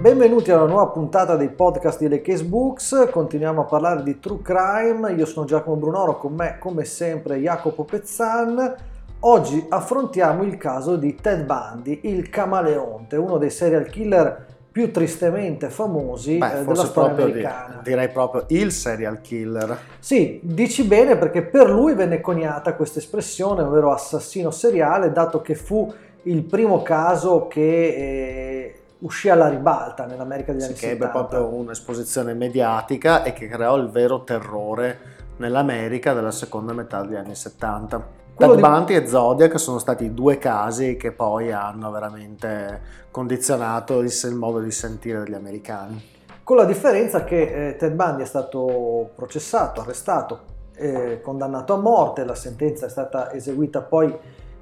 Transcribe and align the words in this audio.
Benvenuti 0.00 0.50
alla 0.50 0.64
nuova 0.64 0.86
puntata 0.86 1.36
dei 1.36 1.50
podcast 1.50 1.98
di 1.98 2.08
Le 2.08 2.22
Case 2.22 2.42
Books, 2.44 3.08
continuiamo 3.10 3.60
a 3.60 3.64
parlare 3.64 4.02
di 4.02 4.18
True 4.18 4.40
Crime, 4.40 5.12
io 5.12 5.26
sono 5.26 5.44
Giacomo 5.44 5.76
Brunoro, 5.76 6.16
con 6.16 6.32
me 6.32 6.56
come 6.58 6.86
sempre 6.86 7.36
Jacopo 7.36 7.84
Pezzan. 7.84 8.76
Oggi 9.20 9.66
affrontiamo 9.68 10.42
il 10.44 10.56
caso 10.56 10.96
di 10.96 11.16
Ted 11.16 11.44
Bundy, 11.44 12.00
il 12.04 12.30
camaleonte, 12.30 13.16
uno 13.16 13.36
dei 13.36 13.50
serial 13.50 13.90
killer 13.90 14.46
più 14.72 14.90
tristemente 14.90 15.68
famosi 15.68 16.38
Beh, 16.38 16.60
eh, 16.60 16.64
della 16.64 16.84
storia 16.86 17.10
americana. 17.10 17.80
Di, 17.82 17.90
direi 17.90 18.08
proprio 18.08 18.44
il 18.48 18.72
serial 18.72 19.20
killer. 19.20 19.78
Sì, 19.98 20.40
dici 20.42 20.82
bene 20.84 21.18
perché 21.18 21.42
per 21.42 21.68
lui 21.68 21.92
venne 21.92 22.22
coniata 22.22 22.74
questa 22.74 23.00
espressione, 23.00 23.60
ovvero 23.60 23.92
assassino 23.92 24.50
seriale, 24.50 25.12
dato 25.12 25.42
che 25.42 25.54
fu 25.54 25.92
il 26.22 26.42
primo 26.42 26.80
caso 26.80 27.48
che 27.48 27.60
eh, 27.60 28.79
uscì 29.00 29.28
alla 29.28 29.48
ribalta 29.48 30.06
nell'America 30.06 30.52
degli 30.52 30.60
sì, 30.60 30.66
anni 30.66 30.74
che 30.74 30.86
70. 30.88 31.04
ebbe 31.04 31.12
proprio 31.12 31.46
un'esposizione 31.54 32.34
mediatica 32.34 33.22
e 33.22 33.32
che 33.32 33.48
creò 33.48 33.76
il 33.76 33.88
vero 33.88 34.24
terrore 34.24 34.98
nell'America 35.36 36.12
della 36.12 36.30
seconda 36.30 36.72
metà 36.72 37.02
degli 37.02 37.16
anni 37.16 37.34
70. 37.34 38.18
Quello 38.34 38.54
Ted 38.54 38.62
di- 38.62 38.68
Bundy 38.70 38.94
e 38.94 39.06
Zodiac 39.06 39.58
sono 39.58 39.78
stati 39.78 40.14
due 40.14 40.38
casi 40.38 40.96
che 40.96 41.12
poi 41.12 41.52
hanno 41.52 41.90
veramente 41.90 42.80
condizionato 43.10 44.00
il, 44.00 44.10
il 44.24 44.34
modo 44.34 44.60
di 44.60 44.70
sentire 44.70 45.22
degli 45.22 45.34
americani. 45.34 46.18
Con 46.42 46.56
la 46.56 46.64
differenza 46.64 47.24
che 47.24 47.68
eh, 47.68 47.76
Ted 47.76 47.92
Bundy 47.92 48.22
è 48.22 48.26
stato 48.26 49.10
processato, 49.14 49.80
arrestato, 49.82 50.40
eh, 50.74 51.20
condannato 51.22 51.74
a 51.74 51.76
morte, 51.76 52.24
la 52.24 52.34
sentenza 52.34 52.86
è 52.86 52.88
stata 52.88 53.32
eseguita 53.32 53.82
poi 53.82 54.14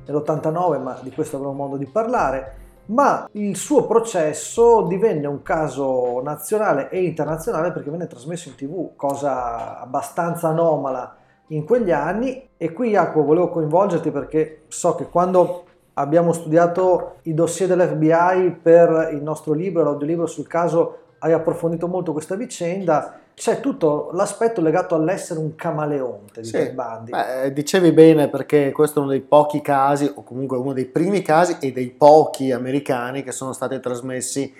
nell'89, 0.06 0.82
ma 0.82 0.98
di 1.00 1.10
questo 1.10 1.36
avremo 1.36 1.54
modo 1.54 1.76
di 1.76 1.86
parlare, 1.86 2.66
ma 2.88 3.28
il 3.32 3.56
suo 3.56 3.86
processo 3.86 4.82
divenne 4.82 5.26
un 5.26 5.42
caso 5.42 6.20
nazionale 6.22 6.88
e 6.90 7.04
internazionale 7.04 7.72
perché 7.72 7.90
venne 7.90 8.06
trasmesso 8.06 8.48
in 8.48 8.54
tv, 8.54 8.96
cosa 8.96 9.80
abbastanza 9.80 10.48
anomala 10.48 11.16
in 11.48 11.64
quegli 11.64 11.90
anni. 11.90 12.48
E 12.56 12.72
qui 12.72 12.90
Jacopo 12.90 13.24
volevo 13.24 13.50
coinvolgerti 13.50 14.10
perché 14.10 14.62
so 14.68 14.94
che 14.94 15.08
quando 15.08 15.64
abbiamo 15.94 16.32
studiato 16.32 17.16
i 17.22 17.34
dossier 17.34 17.68
dell'FBI 17.68 18.58
per 18.62 19.10
il 19.12 19.22
nostro 19.22 19.52
libro, 19.52 19.82
l'audiolibro 19.82 20.26
sul 20.26 20.46
caso, 20.46 20.98
hai 21.18 21.32
approfondito 21.32 21.88
molto 21.88 22.12
questa 22.12 22.36
vicenda, 22.36 23.18
c'è 23.38 23.60
tutto 23.60 24.10
l'aspetto 24.12 24.60
legato 24.60 24.94
all'essere 24.96 25.38
un 25.38 25.54
camaleonte 25.54 26.40
di 26.40 26.46
Sì. 26.46 26.52
Ted 26.52 26.72
Bundy. 26.74 27.10
Beh, 27.12 27.52
dicevi 27.52 27.92
bene 27.92 28.28
perché 28.28 28.72
questo 28.72 28.98
è 28.98 29.02
uno 29.02 29.12
dei 29.12 29.20
pochi 29.20 29.60
casi, 29.62 30.10
o 30.12 30.24
comunque 30.24 30.58
uno 30.58 30.72
dei 30.72 30.86
primi 30.86 31.22
casi 31.22 31.56
e 31.60 31.72
dei 31.72 31.88
pochi 31.90 32.50
americani 32.50 33.22
che 33.22 33.30
sono 33.32 33.52
stati 33.52 33.78
trasmessi 33.80 34.52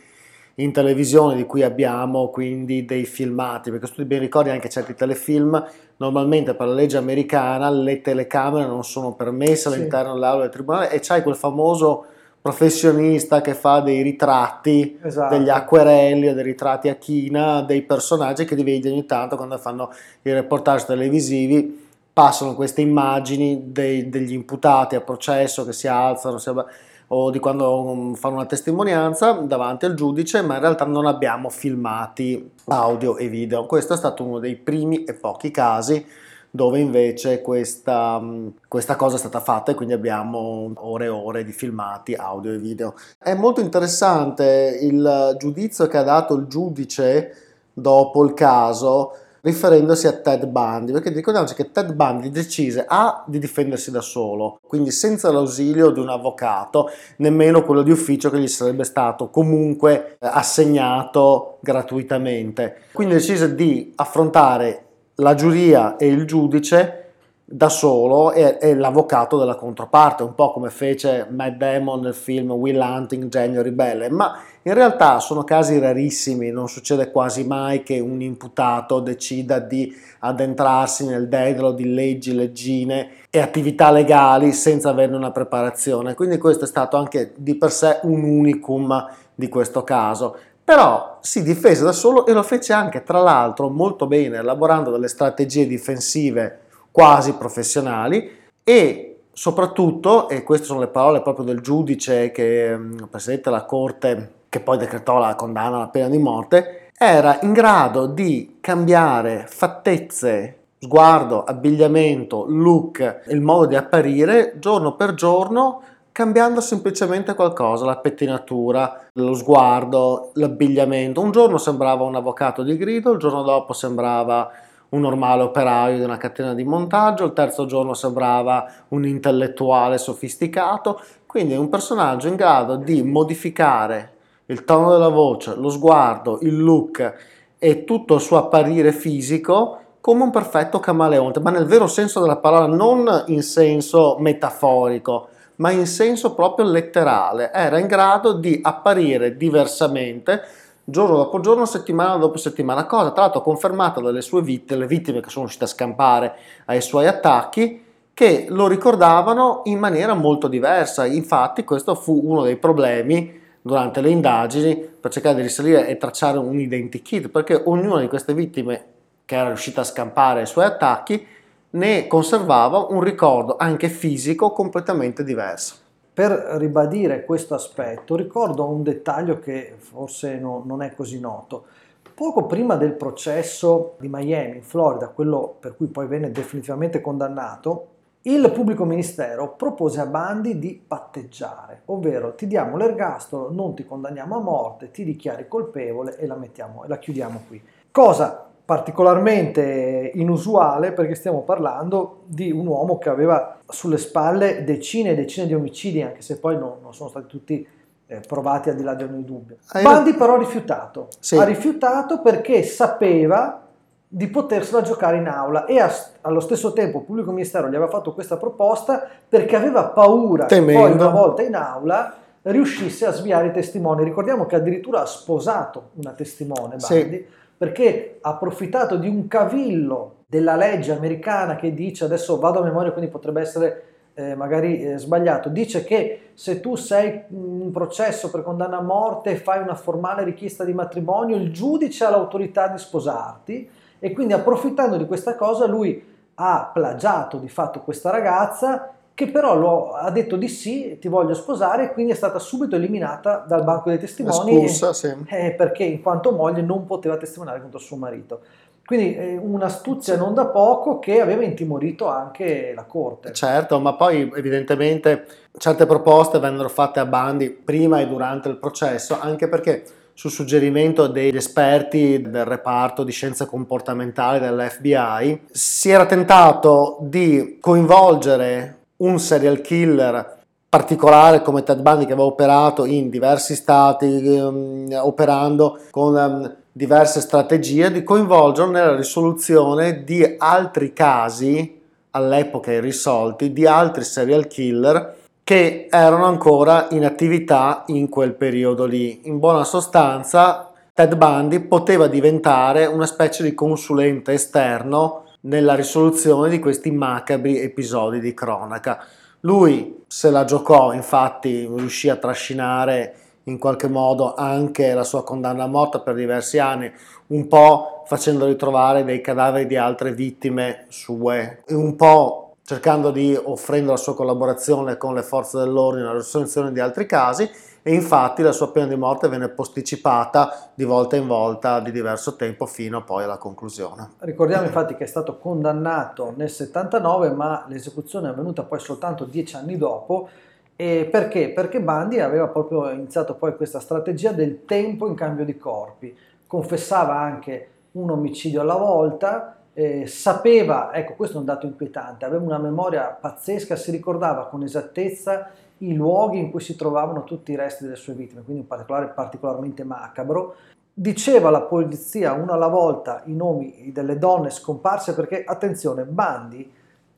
in 0.57 0.73
televisione 0.73 1.37
di 1.37 1.45
cui 1.45 1.63
abbiamo 1.63 2.31
quindi 2.31 2.85
dei 2.85 3.05
filmati, 3.05 3.71
perché 3.71 3.87
se 3.87 3.93
tu 3.93 4.03
ti 4.03 4.09
ben 4.09 4.21
ricordi 4.21 4.51
anche 4.51 4.69
certi 4.69 4.95
telefilm, 4.95 5.65
normalmente 5.99 6.55
per 6.55 6.69
la 6.69 6.75
legge 6.75 6.97
americana 6.97 7.71
le 7.71 8.01
telecamere 8.01 8.67
non 8.67 8.83
sono 8.85 9.15
permesse 9.15 9.69
Sì. 9.71 9.75
all'interno 9.77 10.15
dell'aula 10.15 10.43
del 10.43 10.51
tribunale 10.51 10.91
e 10.91 10.99
c'hai 11.01 11.23
quel 11.23 11.37
famoso 11.37 12.07
professionista 12.41 13.41
che 13.41 13.55
fa 13.55 13.81
dei 13.81 14.03
ritratti 14.03 14.99
Esatto. 15.03 15.37
degli 15.37 15.49
acquerelli 15.49 16.29
o 16.29 16.35
dei 16.35 16.45
ritratti 16.45 16.89
a 16.89 16.95
china 16.95 17.63
dei 17.63 17.83
personaggi 17.83 18.45
che 18.45 18.55
li 18.55 18.63
vedi 18.63 18.89
ogni 18.89 19.07
tanto 19.07 19.37
quando 19.37 19.59
fanno 19.59 19.91
i 20.23 20.33
reportage 20.33 20.87
televisivi 20.87 21.87
passano 22.13 22.55
queste 22.55 22.81
immagini 22.81 23.71
dei- 23.73 24.09
degli 24.09 24.33
imputati 24.33 24.95
a 24.97 25.01
processo 25.01 25.65
che 25.65 25.73
si 25.73 25.87
alzano 25.89 26.39
si 26.39 26.49
abba- 26.49 26.67
o 27.11 27.31
di 27.31 27.39
quando 27.39 28.13
fanno 28.17 28.35
una 28.35 28.47
testimonianza 28.47 29.33
davanti 29.33 29.85
al 29.87 29.95
giudice 29.95 30.43
ma 30.43 30.55
in 30.57 30.61
realtà 30.61 30.85
non 30.85 31.07
abbiamo 31.07 31.49
filmati 31.49 32.51
audio 32.67 33.17
e 33.17 33.29
video 33.29 33.67
questo 33.67 33.95
è 33.95 33.97
stato 33.97 34.25
uno 34.25 34.39
dei 34.39 34.57
primi 34.57 35.05
e 35.05 35.15
pochi 35.15 35.51
casi 35.51 36.05
dove 36.51 36.79
invece 36.79 37.43
questa, 37.43 38.19
mh, 38.19 38.55
questa 38.69 38.97
cosa 38.97 39.17
è 39.17 39.19
stata 39.19 39.41
fatta 39.41 39.73
e 39.73 39.75
quindi 39.75 39.95
abbiamo 39.95 40.73
ore 40.77 41.07
e 41.07 41.09
ore 41.09 41.45
di 41.45 41.53
filmati 41.53 42.15
audio 42.15 42.53
e 42.53 42.59
video 42.59 42.95
è 43.19 43.35
molto 43.35 43.61
interessante 43.61 44.79
il 44.81 45.37
giudizio 45.39 45.87
che 45.87 45.97
ha 45.97 46.03
dato 46.03 46.35
il 46.35 46.47
giudice 46.47 47.35
dopo 47.73 48.25
il 48.25 48.35
caso 48.35 49.13
riferendosi 49.41 50.07
a 50.07 50.13
Ted 50.13 50.47
Bundy, 50.47 50.93
perché 50.93 51.11
ricordiamoci 51.11 51.55
che 51.55 51.71
Ted 51.71 51.93
Bundy 51.93 52.31
decise 52.31 52.85
A 52.87 53.25
di 53.27 53.39
difendersi 53.39 53.91
da 53.91 54.01
solo, 54.01 54.59
quindi 54.67 54.91
senza 54.91 55.31
l'ausilio 55.31 55.91
di 55.91 56.01
un 56.01 56.09
avvocato, 56.09 56.91
nemmeno 57.17 57.63
quello 57.63 57.83
di 57.83 57.91
ufficio 57.91 58.31
che 58.31 58.39
gli 58.39 58.49
sarebbe 58.49 58.85
stato 58.85 59.31
comunque 59.31 60.17
eh, 60.21 60.27
assegnato 60.27 61.59
gratuitamente. 61.61 62.77
Quindi 62.93 63.15
decise 63.15 63.55
di 63.55 63.93
affrontare 63.97 64.88
la 65.21 65.35
giuria 65.35 65.97
e 65.97 66.07
il 66.07 66.27
giudice 66.27 67.05
da 67.51 67.71
solo 67.71 68.33
e, 68.33 68.59
e 68.61 68.75
l'avvocato 68.75 69.39
della 69.39 69.55
controparte, 69.55 70.23
un 70.23 70.35
po' 70.35 70.53
come 70.53 70.69
fece 70.69 71.27
Matt 71.31 71.57
Damon 71.57 72.01
nel 72.01 72.15
film 72.15 72.53
Will 72.53 72.79
Hunting, 72.79 73.29
Genio 73.29 73.63
Ribelle, 73.63 74.11
ma 74.11 74.39
in 74.63 74.75
realtà 74.75 75.19
sono 75.19 75.45
casi 75.45 75.79
rarissimi, 75.79 76.51
non 76.51 76.69
succede 76.69 77.11
quasi 77.11 77.47
mai 77.47 77.83
che 77.83 78.01
un 78.01 78.21
imputato 78.21 79.01
decida 79.01 79.61
di 79.61 79.93
addentrarsi 80.19 81.07
nel 81.07 81.27
dedalo 81.27 81.73
di 81.73 81.95
leggi, 81.95 82.35
leggine 82.35 83.13
e 83.31 83.41
attività 83.41 83.91
legali 83.91 84.53
senza 84.53 84.91
averne 84.91 85.17
una 85.17 85.31
preparazione, 85.31 86.15
quindi 86.15 86.37
questo 86.37 86.65
è 86.65 86.69
stato 86.69 86.99
anche 86.99 87.33
di 87.35 87.55
per 87.55 87.73
sé 87.73 88.01
un 88.03 88.23
unicum 88.23 89.09
di 89.35 89.49
questo 89.49 89.83
caso. 89.83 90.37
Però 90.69 91.17
si 91.23 91.43
difese 91.43 91.83
da 91.83 91.93
solo 91.93 92.27
e 92.27 92.35
lo 92.35 92.43
fece 92.43 92.75
anche, 92.75 93.03
tra 93.03 93.23
l'altro, 93.23 93.71
molto 93.71 94.07
bene, 94.07 94.37
elaborando 94.37 94.91
delle 94.91 95.09
strategie 95.09 95.67
difensive 95.67 96.59
quasi 96.93 97.33
professionali 97.33 98.31
e 98.63 99.21
soprattutto, 99.33 100.29
e 100.29 100.43
queste 100.43 100.67
sono 100.67 100.81
le 100.81 100.89
parole 100.89 101.23
proprio 101.23 101.47
del 101.47 101.63
giudice 101.63 102.31
che 102.33 102.77
mm, 102.77 103.05
presidente 103.11 103.49
della 103.49 103.65
corte 103.65 104.33
che 104.51 104.61
poi 104.61 104.77
decretò 104.77 105.17
la 105.17 105.35
condanna 105.37 105.77
alla 105.77 105.89
pena 105.89 106.11
di 106.11 106.19
morte, 106.19 106.91
era 106.99 107.39
in 107.41 107.55
grado 107.55 108.05
di 108.05 108.59
cambiare 108.61 109.47
fattezze, 109.49 110.59
sguardo, 110.79 111.45
abbigliamento, 111.45 112.45
look, 112.47 113.23
il 113.29 113.41
modo 113.41 113.65
di 113.65 113.75
apparire 113.75 114.57
giorno 114.59 114.97
per 114.97 115.15
giorno 115.15 115.81
cambiando 116.19 116.61
semplicemente 116.61 117.33
qualcosa, 117.35 117.85
la 117.85 117.99
pettinatura, 117.99 119.03
lo 119.13 119.35
sguardo, 119.35 120.33
l'abbigliamento. 120.35 121.21
Un 121.21 121.31
giorno 121.31 121.59
sembrava 121.59 122.03
un 122.03 122.17
avvocato 122.17 122.65
di 122.65 122.77
grido, 122.77 123.13
il 123.13 123.21
giorno 123.21 123.43
dopo 123.43 123.73
sembrava 123.73 124.51
un 124.89 125.01
normale 125.03 125.43
operaio 125.43 125.97
di 125.97 126.03
una 126.03 126.17
catena 126.17 126.55
di 126.55 126.65
montaggio, 126.65 127.25
il 127.25 127.33
terzo 127.35 127.67
giorno 127.67 127.95
sembrava 127.95 128.69
un 128.89 129.07
intellettuale 129.07 129.97
sofisticato, 129.97 131.01
quindi 131.25 131.55
un 131.55 131.69
personaggio 131.69 132.27
in 132.27 132.35
grado 132.35 132.75
di 132.75 133.01
modificare 133.05 134.15
il 134.47 134.65
tono 134.65 134.91
della 134.91 135.11
voce, 135.11 135.55
lo 135.55 135.69
sguardo, 135.69 136.41
il 136.43 136.61
look 136.61 137.15
e 137.61 137.85
tutto 137.85 138.17
il 138.17 138.21
suo 138.21 138.39
apparire 138.39 138.91
fisico 138.91 139.79
come 140.01 140.25
un 140.25 140.31
perfetto 140.31 140.81
camaleonte, 140.81 141.39
ma 141.39 141.51
nel 141.51 141.67
vero 141.67 141.87
senso 141.87 142.21
della 142.21 142.39
parola, 142.39 142.67
non 142.67 143.23
in 143.29 143.43
senso 143.43 144.17
metaforico, 144.19 145.29
ma 145.59 145.71
in 145.71 145.87
senso 145.87 146.35
proprio 146.35 146.67
letterale. 146.67 147.53
Era 147.53 147.79
in 147.79 147.87
grado 147.87 148.33
di 148.33 148.59
apparire 148.63 149.37
diversamente 149.37 150.43
giorno 150.91 151.17
dopo 151.17 151.41
giorno, 151.41 151.67
settimana 151.67 152.17
dopo 152.17 152.39
settimana, 152.39 152.87
cosa 152.87 153.11
tra 153.11 153.23
l'altro 153.23 153.43
confermata 153.43 154.01
dalle 154.01 154.23
sue 154.23 154.41
vittime, 154.41 154.81
le 154.81 154.87
vittime 154.87 155.21
che 155.21 155.29
sono 155.29 155.45
riuscite 155.45 155.65
a 155.65 155.69
scampare 155.69 156.35
ai 156.65 156.81
suoi 156.81 157.07
attacchi, 157.07 157.85
che 158.15 158.47
lo 158.49 158.67
ricordavano 158.67 159.61
in 159.65 159.79
maniera 159.79 160.15
molto 160.15 160.49
diversa. 160.49 161.05
Infatti 161.05 161.63
questo 161.63 161.95
fu 161.95 162.21
uno 162.25 162.43
dei 162.43 162.57
problemi 162.57 163.39
durante 163.61 164.01
le 164.01 164.09
indagini 164.09 164.77
per 164.77 165.11
cercare 165.11 165.37
di 165.37 165.43
risalire 165.43 165.87
e 165.87 165.99
tracciare 165.99 166.39
un 166.39 166.59
identikit, 166.59 167.29
perché 167.29 167.61
ognuna 167.67 168.01
di 168.01 168.09
queste 168.09 168.33
vittime 168.33 168.85
che 169.27 169.37
era 169.37 169.49
riuscita 169.49 169.83
a 169.83 169.85
scampare 169.85 170.41
ai 170.41 170.47
suoi 170.47 170.65
attacchi 170.65 171.27
ne 171.71 172.07
conservava 172.07 172.87
un 172.89 173.03
ricordo 173.03 173.57
anche 173.59 173.89
fisico 173.89 174.53
completamente 174.53 175.23
diverso. 175.23 175.77
Per 176.15 176.31
ribadire 176.31 177.25
questo 177.25 177.55
aspetto, 177.55 178.17
ricordo 178.17 178.67
un 178.69 178.83
dettaglio 178.83 179.39
che 179.39 179.75
forse 179.77 180.39
no- 180.39 180.63
non 180.65 180.83
è 180.83 180.95
così 180.95 181.21
noto. 181.21 181.67
Poco 182.15 182.47
prima 182.47 182.75
del 182.75 182.95
processo 182.95 183.95
di 184.01 184.09
Miami, 184.09 184.57
in 184.57 184.63
Florida, 184.63 185.09
quello 185.09 185.55
per 185.61 185.77
cui 185.77 185.87
poi 185.87 186.07
venne 186.09 186.33
definitivamente 186.33 187.01
condannato, 187.01 187.87
il 188.23 188.51
pubblico 188.51 188.85
ministero 188.85 189.55
propose 189.55 190.01
a 190.01 190.07
Bandi 190.07 190.59
di 190.59 190.83
patteggiare, 190.85 191.83
ovvero 191.85 192.35
ti 192.35 192.49
diamo 192.49 192.77
l'ergastolo, 192.77 193.53
non 193.53 193.75
ti 193.77 193.87
condanniamo 193.87 194.37
a 194.37 194.41
morte, 194.41 194.91
ti 194.91 195.05
dichiari 195.05 195.47
colpevole 195.47 196.17
e 196.17 196.27
la, 196.27 196.35
mettiamo, 196.35 196.83
la 196.89 196.99
chiudiamo 196.99 197.43
qui. 197.47 197.63
Cosa 197.93 198.48
particolarmente 198.69 200.11
inusuale 200.13 200.93
perché 200.93 201.15
stiamo 201.15 201.41
parlando 201.41 202.25
di 202.27 202.51
un 202.51 202.67
uomo 202.67 202.99
che 202.99 203.09
aveva 203.09 203.61
sulle 203.67 203.97
spalle 203.97 204.63
decine 204.63 205.13
e 205.13 205.15
decine 205.15 205.47
di 205.47 205.55
omicidi, 205.55 206.03
anche 206.03 206.21
se 206.21 206.39
poi 206.39 206.59
non, 206.59 206.75
non 206.83 206.93
sono 206.93 207.09
stati 207.09 207.27
tutti 207.29 207.67
eh, 208.07 208.21
provati 208.29 208.69
al 208.69 208.77
di 208.77 208.83
là 208.83 208.93
di 208.93 209.05
ogni 209.05 209.25
dubbio. 209.25 209.57
Bandi 209.73 210.13
però 210.13 210.35
ha 210.35 210.37
rifiutato, 210.37 211.09
sì. 211.19 211.39
ha 211.39 211.45
rifiutato 211.45 212.21
perché 212.21 212.63
sapeva 212.63 213.63
di 214.07 214.27
potersela 214.29 214.83
giocare 214.83 215.17
in 215.17 215.29
aula 215.29 215.65
e 215.65 215.81
a, 215.81 215.91
allo 216.21 216.41
stesso 216.41 216.75
tempo 216.75 216.99
il 216.99 217.05
pubblico 217.05 217.31
ministero 217.31 217.69
gli 217.69 217.75
aveva 217.75 217.89
fatto 217.89 218.13
questa 218.13 218.37
proposta 218.37 219.03
perché 219.27 219.57
aveva 219.57 219.85
paura 219.85 220.45
Temendo. 220.45 220.83
che 220.83 220.89
poi 220.89 220.93
una 220.93 221.09
volta 221.09 221.41
in 221.41 221.55
aula 221.55 222.17
riuscisse 222.43 223.07
a 223.07 223.13
sviare 223.13 223.47
i 223.47 223.51
testimoni. 223.53 224.05
Ricordiamo 224.05 224.45
che 224.45 224.57
addirittura 224.57 225.01
ha 225.01 225.07
sposato 225.07 225.93
una 225.95 226.13
testimone 226.13 226.77
Bandi 226.77 227.17
sì. 227.17 227.37
Perché 227.59 228.19
ha 228.23 228.31
approfittato 228.31 228.97
di 228.97 229.09
un 229.09 229.27
cavillo 229.27 230.25
della 230.27 230.57
legge 230.57 230.93
americana 230.93 231.57
che 231.57 231.75
dice, 231.75 232.05
adesso 232.05 232.39
vado 232.39 232.61
a 232.61 232.65
memoria 232.65 232.93
quindi 232.93 233.11
potrebbe 233.11 233.41
essere 233.41 233.83
eh, 234.15 234.35
magari 234.35 234.83
eh, 234.83 234.99
sbagliato, 234.99 235.49
dice 235.49 235.85
che 235.85 236.31
se 236.35 236.61
tu 236.61 236.77
sei 236.77 237.25
in 237.31 237.71
processo 237.73 238.31
per 238.31 238.43
condanna 238.43 238.79
a 238.79 238.83
morte 238.83 239.31
e 239.31 239.37
fai 239.37 239.61
una 239.61 239.75
formale 239.75 240.25
richiesta 240.25 240.65
di 240.65 240.73
matrimonio, 240.73 241.37
il 241.37 241.53
giudice 241.53 242.05
ha 242.05 242.11
l'autorità 242.11 242.69
di 242.69 242.79
sposarti 242.79 243.71
e 243.99 244.13
quindi 244.13 244.33
approfittando 244.33 244.97
di 244.97 245.07
questa 245.07 245.35
cosa 245.35 245.67
lui 245.67 246.05
ha 246.35 246.71
plagiato 246.73 247.39
di 247.39 247.49
fatto 247.49 247.81
questa 247.81 248.11
ragazza 248.11 248.93
che 249.19 249.27
però 249.27 249.57
lo, 249.57 249.95
ha 249.95 250.13
detto 250.13 250.37
di 250.37 250.47
sì, 250.47 250.97
ti 251.01 251.09
voglio 251.09 251.35
sposare 251.35 251.87
e 251.87 251.93
quindi 251.93 252.13
è 252.13 252.15
stata 252.15 252.39
subito 252.39 252.77
eliminata 252.77 253.45
dal 253.49 253.65
banco 253.65 253.89
dei 253.89 253.99
testimoni 253.99 254.63
Espulsa, 254.63 254.93
sì. 254.93 255.13
eh, 255.27 255.55
perché 255.59 255.83
in 255.83 256.01
quanto 256.01 256.31
moglie 256.31 256.63
non 256.63 256.87
poteva 256.87 257.17
testimoniare 257.17 257.61
contro 257.61 257.81
suo 257.81 257.97
marito. 257.97 258.43
Quindi 258.87 259.17
eh, 259.17 259.37
un'astuzia 259.37 260.17
non 260.17 260.35
da 260.35 260.47
poco 260.47 261.01
che 261.01 261.21
aveva 261.21 261.43
intimorito 261.43 262.07
anche 262.07 262.73
la 262.77 262.85
Corte. 262.85 263.33
Certo, 263.33 263.81
ma 263.81 263.95
poi 263.95 264.31
evidentemente 264.37 265.27
certe 265.59 265.85
proposte 265.85 266.39
vennero 266.39 266.69
fatte 266.69 267.01
a 267.01 267.05
bandi 267.05 267.51
prima 267.51 267.99
e 267.99 268.07
durante 268.07 268.49
il 268.49 268.57
processo, 268.57 269.19
anche 269.19 269.49
perché 269.49 269.83
su 270.13 270.29
suggerimento 270.29 271.09
degli 271.09 271.37
esperti 271.37 272.21
del 272.21 272.45
reparto 272.45 273.03
di 273.03 273.11
scienze 273.11 273.47
comportamentali 273.47 274.39
dell'FBI 274.39 275.47
si 275.51 275.91
era 275.91 276.07
tentato 276.07 276.99
di 277.01 277.59
coinvolgere 277.61 278.78
un 278.99 279.19
serial 279.19 279.61
killer 279.61 280.37
particolare 280.69 281.41
come 281.41 281.63
Ted 281.63 281.81
Bundy 281.81 282.05
che 282.05 282.13
aveva 282.13 282.27
operato 282.27 282.85
in 282.85 283.09
diversi 283.09 283.55
stati, 283.55 284.07
um, 284.07 284.87
operando 285.01 285.81
con 285.91 286.15
um, 286.15 286.55
diverse 286.71 287.21
strategie 287.21 287.91
di 287.91 288.05
coinvolgerlo 288.05 288.71
nella 288.71 288.95
risoluzione 288.95 290.05
di 290.05 290.35
altri 290.37 290.93
casi 290.93 291.81
all'epoca 292.11 292.73
irrisolti 292.73 293.53
di 293.53 293.67
altri 293.67 294.05
serial 294.05 294.47
killer 294.47 295.17
che 295.43 295.89
erano 295.91 296.27
ancora 296.27 296.89
in 296.91 297.07
attività 297.07 297.85
in 297.87 298.11
quel 298.11 298.35
periodo 298.35 298.85
lì. 298.85 299.27
In 299.27 299.39
buona 299.39 299.65
sostanza, 299.65 300.71
Ted 300.93 301.17
Bundy 301.17 301.61
poteva 301.61 302.07
diventare 302.07 302.85
una 302.85 303.07
specie 303.07 303.43
di 303.43 303.55
consulente 303.55 304.33
esterno 304.33 305.23
nella 305.41 305.75
risoluzione 305.75 306.51
di 306.51 306.59
questi 306.59 306.91
macabri 306.91 307.61
episodi 307.61 308.21
di 308.21 308.35
cronaca. 308.35 309.05
Lui 309.41 310.05
se 310.07 310.31
la 310.31 310.45
giocò, 310.45 310.93
infatti 310.93 311.67
riuscì 311.67 312.09
a 312.09 312.17
trascinare 312.17 313.15
in 313.45 313.59
qualche 313.59 313.89
modo 313.89 314.35
anche 314.35 314.93
la 314.95 315.05
sua 315.05 315.23
condanna 315.23 315.65
a 315.65 315.69
morte 315.69 316.01
per 316.01 316.15
diversi 316.15 316.59
anni, 316.59 316.91
un 317.29 317.47
po' 317.47 318.03
facendo 318.07 318.47
ritrovare 318.47 319.05
dei 319.05 319.21
cadaveri 319.21 319.67
di 319.67 319.77
altre 319.77 320.13
vittime 320.13 320.87
sue, 320.89 321.63
un 321.69 321.95
po' 321.97 322.57
cercando 322.65 323.11
di 323.11 323.39
offrendo 323.43 323.93
la 323.93 323.97
sua 323.97 324.15
collaborazione 324.15 324.99
con 324.99 325.15
le 325.15 325.23
forze 325.23 325.59
dell'ordine 325.59 326.07
alla 326.07 326.19
risoluzione 326.19 326.73
di 326.73 326.81
altri 326.81 327.07
casi 327.07 327.49
e 327.89 327.95
infatti 327.95 328.43
la 328.43 328.53
sua 328.53 328.71
pena 328.71 328.87
di 328.87 328.97
morte 328.97 329.29
venne 329.29 329.49
posticipata 329.49 330.73
di 330.75 330.85
volta 330.85 331.17
in 331.17 331.27
volta 331.27 331.81
di 331.81 331.91
diverso 331.91 332.37
tempo 332.37 332.67
fino 332.67 333.03
poi 333.03 333.25
alla 333.25 333.39
conclusione. 333.39 334.11
Ricordiamo 334.19 334.67
infatti 334.67 334.95
che 334.95 335.05
è 335.05 335.07
stato 335.07 335.39
condannato 335.39 336.35
nel 336.37 336.51
79 336.51 337.31
ma 337.31 337.65
l'esecuzione 337.67 338.29
è 338.29 338.31
avvenuta 338.33 338.63
poi 338.63 338.79
soltanto 338.79 339.25
dieci 339.25 339.57
anni 339.57 339.79
dopo 339.79 340.29
e 340.77 341.09
perché? 341.11 341.49
Perché 341.49 341.81
Bandi 341.81 342.21
aveva 342.21 342.49
proprio 342.49 342.91
iniziato 342.91 343.37
poi 343.37 343.57
questa 343.57 343.81
strategia 343.81 344.33
del 344.33 344.67
tempo 344.67 345.07
in 345.07 345.15
cambio 345.15 345.47
di 345.47 345.57
corpi. 345.57 346.15
Confessava 346.47 347.17
anche 347.19 347.71
un 347.93 348.11
omicidio 348.11 348.61
alla 348.61 348.77
volta, 348.77 349.57
eh, 349.73 350.07
sapeva, 350.07 350.93
ecco 350.93 351.15
questo 351.15 351.37
è 351.37 351.41
un 351.41 351.47
dato 351.47 351.65
inquietante, 351.65 352.27
aveva 352.27 352.45
una 352.45 352.59
memoria 352.59 353.17
pazzesca, 353.19 353.77
si 353.77 353.91
ricordava 353.91 354.49
con 354.49 354.63
esattezza 354.63 355.49
i 355.79 355.95
luoghi 355.95 356.39
in 356.39 356.51
cui 356.51 356.61
si 356.61 356.77
trovavano 356.77 357.25
tutti 357.25 357.53
i 357.53 357.57
resti 357.57 357.85
delle 357.85 357.97
sue 357.97 358.15
vittime, 358.15 358.43
quindi 358.43 358.63
in 358.63 358.69
particolare 358.69 359.09
particolarmente 359.09 359.85
macabro. 359.85 360.55
Diceva 360.93 361.49
alla 361.49 361.63
polizia 361.63 362.33
una 362.33 362.55
alla 362.55 362.69
volta 362.69 363.23
i 363.27 363.35
nomi 363.35 363.93
delle 363.93 364.19
donne 364.19 364.51
scomparse 364.51 365.15
perché, 365.15 365.45
attenzione, 365.45 366.05
Bandi 366.05 366.71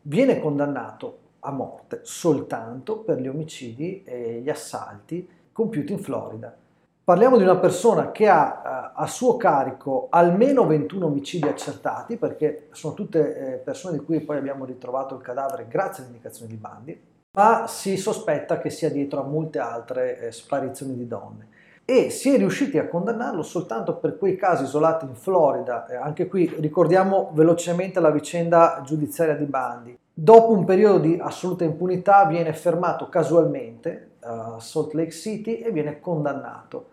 viene 0.02 0.38
condannato 0.40 1.18
a 1.40 1.50
morte 1.50 2.00
soltanto 2.02 2.98
per 2.98 3.18
gli 3.20 3.28
omicidi 3.28 4.02
e 4.04 4.40
gli 4.42 4.50
assalti 4.50 5.26
compiuti 5.52 5.92
in 5.92 5.98
Florida. 5.98 6.54
Parliamo 7.02 7.38
di 7.38 7.42
una 7.42 7.56
persona 7.56 8.12
che 8.12 8.28
ha 8.28 8.92
eh, 8.94 9.00
a 9.02 9.06
suo 9.06 9.36
carico 9.36 10.06
almeno 10.10 10.66
21 10.66 11.06
omicidi 11.06 11.48
accertati, 11.48 12.16
perché 12.16 12.68
sono 12.70 12.94
tutte 12.94 13.54
eh, 13.54 13.56
persone 13.56 13.98
di 13.98 14.04
cui 14.04 14.20
poi 14.20 14.36
abbiamo 14.36 14.64
ritrovato 14.64 15.16
il 15.16 15.20
cadavere 15.20 15.66
grazie 15.66 16.04
alle 16.04 16.12
indicazioni 16.12 16.52
di 16.52 16.56
Bandi, 16.56 17.00
ma 17.32 17.66
si 17.68 17.96
sospetta 17.96 18.58
che 18.58 18.70
sia 18.70 18.90
dietro 18.90 19.20
a 19.20 19.24
molte 19.24 19.60
altre 19.60 20.18
eh, 20.18 20.32
sparizioni 20.32 20.96
di 20.96 21.06
donne. 21.06 21.48
E 21.84 22.10
si 22.10 22.32
è 22.34 22.36
riusciti 22.36 22.78
a 22.78 22.88
condannarlo 22.88 23.42
soltanto 23.42 23.96
per 23.96 24.18
quei 24.18 24.36
casi 24.36 24.64
isolati 24.64 25.04
in 25.04 25.14
Florida. 25.14 25.86
anche 26.02 26.28
qui 26.28 26.52
ricordiamo 26.58 27.30
velocemente 27.32 27.98
la 27.98 28.10
vicenda 28.10 28.80
giudiziaria 28.84 29.34
di 29.34 29.44
Bandi. 29.44 29.98
Dopo 30.12 30.52
un 30.52 30.64
periodo 30.64 30.98
di 30.98 31.18
assoluta 31.20 31.64
impunità 31.64 32.26
viene 32.26 32.52
fermato 32.52 33.08
casualmente 33.08 34.10
a 34.20 34.60
Salt 34.60 34.92
Lake 34.92 35.10
City 35.10 35.56
e 35.56 35.72
viene 35.72 36.00
condannato. 36.00 36.88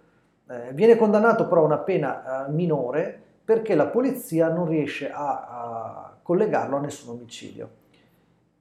Eh, 0.47 0.71
viene 0.73 0.95
condannato 0.95 1.47
però 1.47 1.61
a 1.61 1.65
una 1.65 1.77
pena 1.79 2.47
eh, 2.47 2.51
minore 2.51 3.21
perché 3.43 3.75
la 3.75 3.87
polizia 3.87 4.49
non 4.49 4.67
riesce 4.67 5.11
a, 5.11 5.47
a 5.49 6.17
collegarlo 6.21 6.77
a 6.77 6.79
nessun 6.79 7.15
omicidio. 7.15 7.69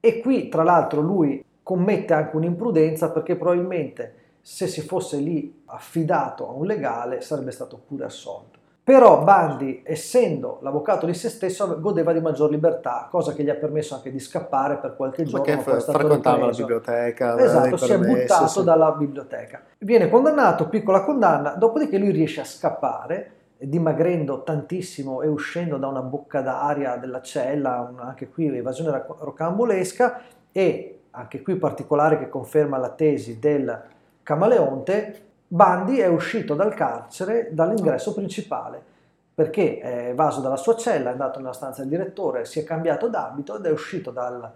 E 0.00 0.20
qui 0.20 0.48
tra 0.48 0.62
l'altro 0.62 1.00
lui 1.00 1.42
commette 1.66 2.14
anche 2.14 2.36
un'imprudenza 2.36 3.10
perché 3.10 3.34
probabilmente 3.34 4.14
se 4.40 4.68
si 4.68 4.82
fosse 4.82 5.16
lì 5.16 5.62
affidato 5.64 6.48
a 6.48 6.52
un 6.52 6.64
legale 6.64 7.20
sarebbe 7.22 7.50
stato 7.50 7.80
pure 7.84 8.04
assolto. 8.04 8.56
Però 8.84 9.24
Bandi, 9.24 9.82
essendo 9.84 10.60
l'avvocato 10.62 11.06
di 11.06 11.14
se 11.14 11.28
stesso, 11.28 11.80
godeva 11.80 12.12
di 12.12 12.20
maggior 12.20 12.50
libertà, 12.50 13.08
cosa 13.10 13.32
che 13.32 13.42
gli 13.42 13.50
ha 13.50 13.56
permesso 13.56 13.96
anche 13.96 14.12
di 14.12 14.20
scappare 14.20 14.76
per 14.76 14.94
qualche 14.94 15.24
giorno. 15.24 15.44
Perché 15.44 15.80
frequentava 15.80 16.46
la 16.46 16.52
biblioteca. 16.52 17.36
Esatto, 17.36 17.76
si 17.78 17.92
è 17.92 17.98
buttato 17.98 18.46
sì. 18.46 18.62
dalla 18.62 18.92
biblioteca. 18.92 19.62
Viene 19.78 20.08
condannato, 20.08 20.68
piccola 20.68 21.02
condanna, 21.02 21.54
dopodiché 21.54 21.98
lui 21.98 22.12
riesce 22.12 22.42
a 22.42 22.44
scappare, 22.44 23.32
dimagrendo 23.58 24.44
tantissimo 24.44 25.20
e 25.22 25.26
uscendo 25.26 25.78
da 25.78 25.88
una 25.88 26.02
bocca 26.02 26.40
d'aria 26.42 26.94
della 26.94 27.22
cella, 27.22 27.92
anche 27.96 28.28
qui 28.28 28.56
evasione 28.56 29.04
rocambolesca, 29.18 30.20
e 30.52 30.95
anche 31.16 31.42
qui 31.42 31.56
particolare 31.56 32.18
che 32.18 32.28
conferma 32.28 32.76
la 32.76 32.90
tesi 32.90 33.38
del 33.38 33.82
camaleonte, 34.22 35.22
Bandi 35.48 35.98
è 35.98 36.06
uscito 36.08 36.54
dal 36.54 36.74
carcere 36.74 37.48
dall'ingresso 37.52 38.12
principale 38.12 38.94
perché 39.32 39.78
è 39.78 40.08
evaso 40.08 40.40
dalla 40.40 40.56
sua 40.56 40.76
cella, 40.76 41.10
è 41.10 41.12
andato 41.12 41.38
nella 41.38 41.52
stanza 41.52 41.82
del 41.82 41.90
direttore, 41.90 42.46
si 42.46 42.58
è 42.58 42.64
cambiato 42.64 43.08
d'abito 43.08 43.56
ed 43.56 43.66
è 43.66 43.70
uscito 43.70 44.10
dal, 44.10 44.50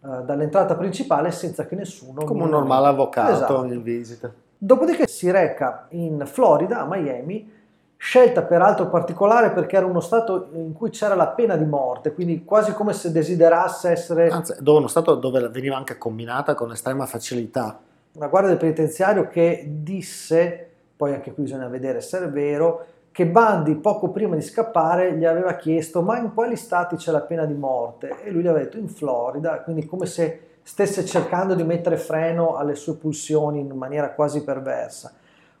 uh, 0.00 0.22
dall'entrata 0.22 0.74
principale 0.74 1.30
senza 1.30 1.66
che 1.66 1.76
nessuno... 1.76 2.24
Come 2.24 2.42
un 2.42 2.50
normale 2.50 2.88
avvocato 2.88 3.32
esatto. 3.32 3.64
in 3.64 3.82
visita. 3.82 4.32
Dopodiché 4.58 5.06
si 5.06 5.30
reca 5.30 5.86
in 5.90 6.24
Florida, 6.26 6.80
a 6.80 6.86
Miami, 6.86 7.48
scelta 8.04 8.42
peraltro 8.42 8.88
particolare 8.90 9.50
perché 9.50 9.76
era 9.76 9.86
uno 9.86 10.00
stato 10.00 10.48
in 10.52 10.74
cui 10.74 10.90
c'era 10.90 11.14
la 11.14 11.28
pena 11.28 11.56
di 11.56 11.64
morte, 11.64 12.12
quindi 12.12 12.44
quasi 12.44 12.74
come 12.74 12.92
se 12.92 13.10
desiderasse 13.10 13.88
essere... 13.88 14.28
Anzi, 14.28 14.56
dove 14.60 14.80
uno 14.80 14.88
stato 14.88 15.14
dove 15.14 15.48
veniva 15.48 15.76
anche 15.76 15.96
combinata 15.96 16.52
con 16.52 16.70
estrema 16.70 17.06
facilità. 17.06 17.80
Una 18.12 18.26
guardia 18.26 18.50
del 18.50 18.60
penitenziario 18.60 19.26
che 19.28 19.64
disse, 19.66 20.68
poi 20.94 21.14
anche 21.14 21.32
qui 21.32 21.44
bisogna 21.44 21.66
vedere 21.66 22.02
se 22.02 22.22
è 22.22 22.28
vero, 22.28 22.84
che 23.10 23.26
Bandi 23.26 23.74
poco 23.76 24.10
prima 24.10 24.34
di 24.34 24.42
scappare 24.42 25.14
gli 25.16 25.24
aveva 25.24 25.54
chiesto 25.54 26.02
ma 26.02 26.18
in 26.18 26.34
quali 26.34 26.56
stati 26.56 26.96
c'è 26.96 27.10
la 27.10 27.22
pena 27.22 27.46
di 27.46 27.54
morte? 27.54 28.18
E 28.22 28.30
lui 28.30 28.42
gli 28.42 28.48
aveva 28.48 28.64
detto 28.64 28.76
in 28.76 28.88
Florida, 28.88 29.62
quindi 29.62 29.86
come 29.86 30.04
se 30.04 30.40
stesse 30.62 31.06
cercando 31.06 31.54
di 31.54 31.64
mettere 31.64 31.96
freno 31.96 32.56
alle 32.56 32.74
sue 32.74 32.96
pulsioni 32.96 33.60
in 33.60 33.70
maniera 33.70 34.10
quasi 34.10 34.44
perversa. 34.44 35.14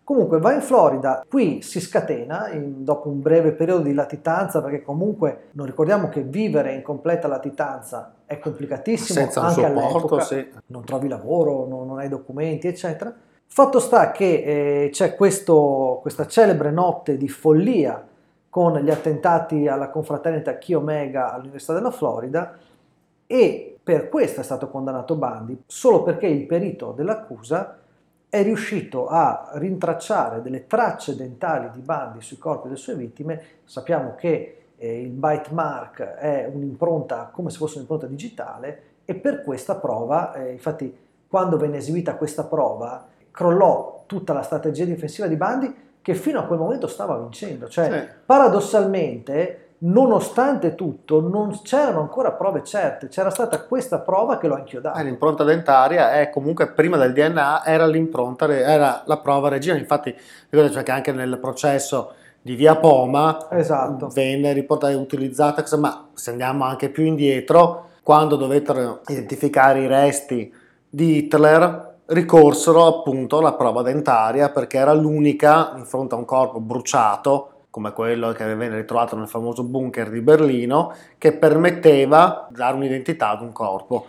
Comunque 0.04 0.38
va 0.38 0.52
in 0.52 0.60
Florida, 0.60 1.24
qui 1.26 1.62
si 1.62 1.80
scatena 1.80 2.50
in, 2.50 2.84
dopo 2.84 3.08
un 3.08 3.22
breve 3.22 3.52
periodo 3.52 3.84
di 3.84 3.94
latitanza, 3.94 4.60
perché 4.60 4.82
comunque 4.82 5.44
non 5.52 5.64
ricordiamo 5.64 6.10
che 6.10 6.20
vivere 6.20 6.74
in 6.74 6.82
completa 6.82 7.26
latitanza 7.26 8.16
è 8.26 8.38
complicatissimo 8.38 9.18
Senza 9.18 9.40
anche 9.40 9.62
supporto, 9.62 9.88
all'epoca, 9.88 10.20
sì. 10.20 10.46
non 10.66 10.84
trovi 10.84 11.08
lavoro, 11.08 11.66
non, 11.66 11.86
non 11.86 11.98
hai 11.98 12.08
documenti, 12.08 12.68
eccetera. 12.68 13.14
Fatto 13.46 13.78
sta 13.78 14.10
che 14.10 14.84
eh, 14.84 14.88
c'è 14.90 15.14
questo, 15.14 16.00
questa 16.02 16.26
celebre 16.26 16.70
notte 16.70 17.16
di 17.16 17.28
follia 17.28 18.06
con 18.50 18.76
gli 18.78 18.90
attentati 18.90 19.68
alla 19.68 19.88
confraternita 19.88 20.58
Chi 20.58 20.74
Omega 20.74 21.32
all'Università 21.32 21.72
della 21.72 21.90
Florida 21.90 22.56
e 23.26 23.78
per 23.82 24.08
questo 24.08 24.40
è 24.40 24.44
stato 24.44 24.68
condannato 24.68 25.16
Bandi, 25.16 25.62
solo 25.66 26.02
perché 26.02 26.26
il 26.26 26.46
perito 26.46 26.92
dell'accusa 26.92 27.78
è 28.34 28.42
riuscito 28.42 29.06
a 29.06 29.50
rintracciare 29.52 30.42
delle 30.42 30.66
tracce 30.66 31.14
dentali 31.14 31.70
di 31.72 31.78
Bandi 31.78 32.20
sui 32.20 32.36
corpi 32.36 32.66
delle 32.66 32.80
sue 32.80 32.96
vittime. 32.96 33.40
Sappiamo 33.62 34.16
che 34.16 34.62
eh, 34.76 35.02
il 35.02 35.10
bite 35.10 35.50
mark 35.52 36.00
è 36.00 36.50
un'impronta 36.52 37.30
come 37.30 37.50
se 37.50 37.58
fosse 37.58 37.76
un'impronta 37.76 38.08
digitale 38.08 38.82
e 39.04 39.14
per 39.14 39.44
questa 39.44 39.76
prova, 39.76 40.34
eh, 40.34 40.50
infatti 40.50 40.92
quando 41.28 41.56
venne 41.56 41.76
eseguita 41.76 42.16
questa 42.16 42.42
prova, 42.42 43.06
crollò 43.30 44.02
tutta 44.06 44.32
la 44.32 44.42
strategia 44.42 44.84
difensiva 44.84 45.28
di 45.28 45.36
Bandi 45.36 45.72
che 46.02 46.14
fino 46.16 46.40
a 46.40 46.42
quel 46.42 46.58
momento 46.58 46.88
stava 46.88 47.16
vincendo. 47.16 47.68
Cioè, 47.68 47.88
sì. 47.88 48.06
paradossalmente, 48.26 49.63
nonostante 49.84 50.74
tutto, 50.74 51.20
non 51.20 51.60
c'erano 51.62 52.00
ancora 52.00 52.32
prove 52.32 52.62
certe, 52.62 53.08
c'era 53.08 53.30
stata 53.30 53.62
questa 53.62 53.98
prova 53.98 54.38
che 54.38 54.46
lo 54.46 54.54
ha 54.54 54.58
inchiodato. 54.58 54.98
Eh, 54.98 55.04
l'impronta 55.04 55.44
dentaria 55.44 56.12
è 56.12 56.30
comunque 56.30 56.68
prima 56.68 56.96
del 56.96 57.12
DNA 57.12 57.64
era 57.64 57.86
l'impronta, 57.86 58.46
era 58.46 59.02
la 59.04 59.18
prova 59.18 59.48
regina, 59.48 59.76
infatti 59.76 60.14
ricordo 60.48 60.82
che 60.82 60.90
anche 60.90 61.12
nel 61.12 61.38
processo 61.38 62.12
di 62.40 62.54
via 62.54 62.76
Poma 62.76 63.48
esatto. 63.50 64.08
venne 64.08 64.52
riportata 64.52 64.92
e 64.92 64.96
utilizzata, 64.96 65.64
ma 65.76 66.08
se 66.12 66.30
andiamo 66.30 66.64
anche 66.64 66.90
più 66.90 67.04
indietro, 67.04 67.88
quando 68.02 68.36
dovettero 68.36 69.00
identificare 69.06 69.80
i 69.80 69.86
resti 69.86 70.52
di 70.88 71.16
Hitler, 71.16 71.92
ricorsero 72.06 72.86
appunto 72.86 73.38
alla 73.38 73.54
prova 73.54 73.80
dentaria 73.80 74.50
perché 74.50 74.76
era 74.76 74.92
l'unica 74.92 75.72
di 75.74 75.84
fronte 75.84 76.14
a 76.14 76.18
un 76.18 76.26
corpo 76.26 76.60
bruciato 76.60 77.53
come 77.74 77.92
quello 77.92 78.30
che 78.30 78.44
venne 78.54 78.76
ritrovato 78.76 79.16
nel 79.16 79.26
famoso 79.26 79.64
bunker 79.64 80.08
di 80.08 80.20
Berlino, 80.20 80.94
che 81.18 81.32
permetteva 81.32 82.46
di 82.48 82.54
dare 82.54 82.76
un'identità 82.76 83.30
ad 83.30 83.42
un 83.42 83.50
corpo. 83.50 84.06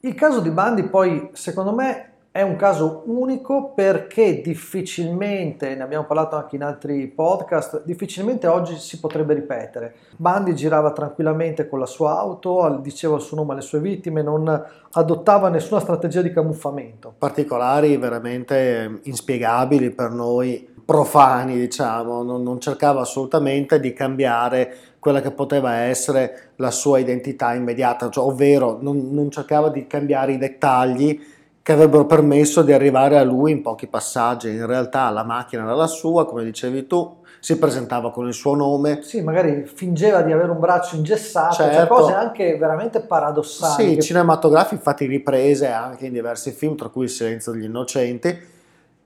Il 0.00 0.14
caso 0.14 0.40
di 0.40 0.48
Bandi 0.48 0.84
poi, 0.84 1.28
secondo 1.34 1.74
me, 1.74 2.12
è 2.30 2.40
un 2.40 2.56
caso 2.56 3.02
unico 3.04 3.72
perché 3.74 4.40
difficilmente, 4.40 5.74
ne 5.74 5.82
abbiamo 5.82 6.06
parlato 6.06 6.36
anche 6.36 6.56
in 6.56 6.62
altri 6.62 7.08
podcast, 7.08 7.82
difficilmente 7.84 8.46
oggi 8.46 8.78
si 8.78 8.98
potrebbe 9.00 9.34
ripetere. 9.34 9.94
Bandi 10.16 10.54
girava 10.54 10.90
tranquillamente 10.92 11.68
con 11.68 11.80
la 11.80 11.84
sua 11.84 12.18
auto, 12.18 12.78
diceva 12.80 13.16
il 13.16 13.20
suo 13.20 13.36
nome 13.36 13.52
alle 13.52 13.60
sue 13.60 13.80
vittime, 13.80 14.22
non 14.22 14.64
adottava 14.92 15.50
nessuna 15.50 15.80
strategia 15.80 16.22
di 16.22 16.32
camuffamento. 16.32 17.12
Particolari 17.18 17.98
veramente 17.98 19.00
inspiegabili 19.02 19.90
per 19.90 20.08
noi 20.08 20.76
profani, 20.88 21.58
diciamo, 21.58 22.22
non, 22.22 22.42
non 22.42 22.58
cercava 22.60 23.02
assolutamente 23.02 23.78
di 23.78 23.92
cambiare 23.92 24.74
quella 24.98 25.20
che 25.20 25.32
poteva 25.32 25.80
essere 25.80 26.52
la 26.56 26.70
sua 26.70 26.98
identità 26.98 27.52
immediata, 27.52 28.08
cioè, 28.08 28.24
ovvero 28.24 28.78
non, 28.80 29.10
non 29.12 29.30
cercava 29.30 29.68
di 29.68 29.86
cambiare 29.86 30.32
i 30.32 30.38
dettagli 30.38 31.20
che 31.60 31.72
avrebbero 31.72 32.06
permesso 32.06 32.62
di 32.62 32.72
arrivare 32.72 33.18
a 33.18 33.22
lui 33.22 33.50
in 33.50 33.60
pochi 33.60 33.86
passaggi. 33.86 34.48
In 34.48 34.64
realtà 34.64 35.10
la 35.10 35.24
macchina 35.24 35.64
era 35.64 35.74
la 35.74 35.86
sua, 35.86 36.24
come 36.24 36.42
dicevi 36.42 36.86
tu, 36.86 37.16
si 37.38 37.58
presentava 37.58 38.10
con 38.10 38.26
il 38.26 38.32
suo 38.32 38.54
nome. 38.54 39.02
Sì, 39.02 39.20
magari 39.20 39.66
fingeva 39.66 40.22
di 40.22 40.32
avere 40.32 40.50
un 40.50 40.58
braccio 40.58 40.96
ingessato, 40.96 41.56
cioè 41.56 41.66
certo. 41.66 41.80
cioè 41.80 42.00
cose 42.00 42.12
anche 42.14 42.56
veramente 42.56 43.00
paradossali. 43.00 43.92
Sì, 43.92 44.00
cinematografi 44.00 44.72
infatti 44.72 45.04
riprese 45.04 45.66
anche 45.66 46.06
in 46.06 46.14
diversi 46.14 46.50
film, 46.50 46.76
tra 46.76 46.88
cui 46.88 47.04
Il 47.04 47.10
silenzio 47.10 47.52
degli 47.52 47.64
innocenti, 47.64 48.56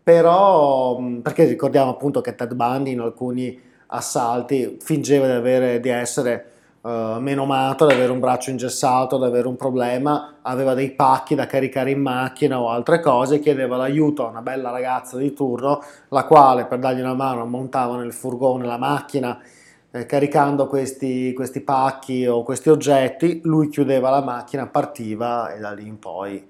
però 0.02 0.98
perché 1.22 1.44
ricordiamo 1.44 1.90
appunto 1.90 2.20
che 2.20 2.34
Ted 2.34 2.54
Bundy 2.54 2.92
in 2.92 3.00
alcuni 3.00 3.58
assalti 3.86 4.78
fingeva 4.80 5.26
di, 5.26 5.32
avere, 5.32 5.80
di 5.80 5.88
essere 5.90 6.52
uh, 6.80 7.18
menomato, 7.18 7.84
ad 7.84 7.92
avere 7.92 8.10
un 8.10 8.18
braccio 8.18 8.50
ingessato, 8.50 9.16
ad 9.16 9.22
avere 9.22 9.46
un 9.46 9.56
problema, 9.56 10.36
aveva 10.42 10.74
dei 10.74 10.92
pacchi 10.92 11.34
da 11.34 11.46
caricare 11.46 11.90
in 11.90 12.00
macchina 12.00 12.60
o 12.60 12.70
altre 12.70 13.00
cose, 13.00 13.38
chiedeva 13.38 13.76
l'aiuto 13.76 14.26
a 14.26 14.30
una 14.30 14.42
bella 14.42 14.70
ragazza 14.70 15.16
di 15.16 15.32
turno, 15.32 15.82
la 16.08 16.24
quale 16.24 16.64
per 16.66 16.78
dargli 16.78 17.00
una 17.00 17.14
mano 17.14 17.44
montava 17.46 17.96
nel 17.96 18.12
furgone 18.12 18.66
la 18.66 18.78
macchina 18.78 19.38
eh, 19.90 20.06
caricando 20.06 20.66
questi, 20.66 21.32
questi 21.34 21.60
pacchi 21.60 22.26
o 22.26 22.42
questi 22.42 22.70
oggetti, 22.70 23.40
lui 23.44 23.68
chiudeva 23.68 24.10
la 24.10 24.22
macchina, 24.22 24.66
partiva 24.66 25.52
e 25.52 25.60
da 25.60 25.72
lì 25.72 25.86
in 25.86 25.98
poi 25.98 26.44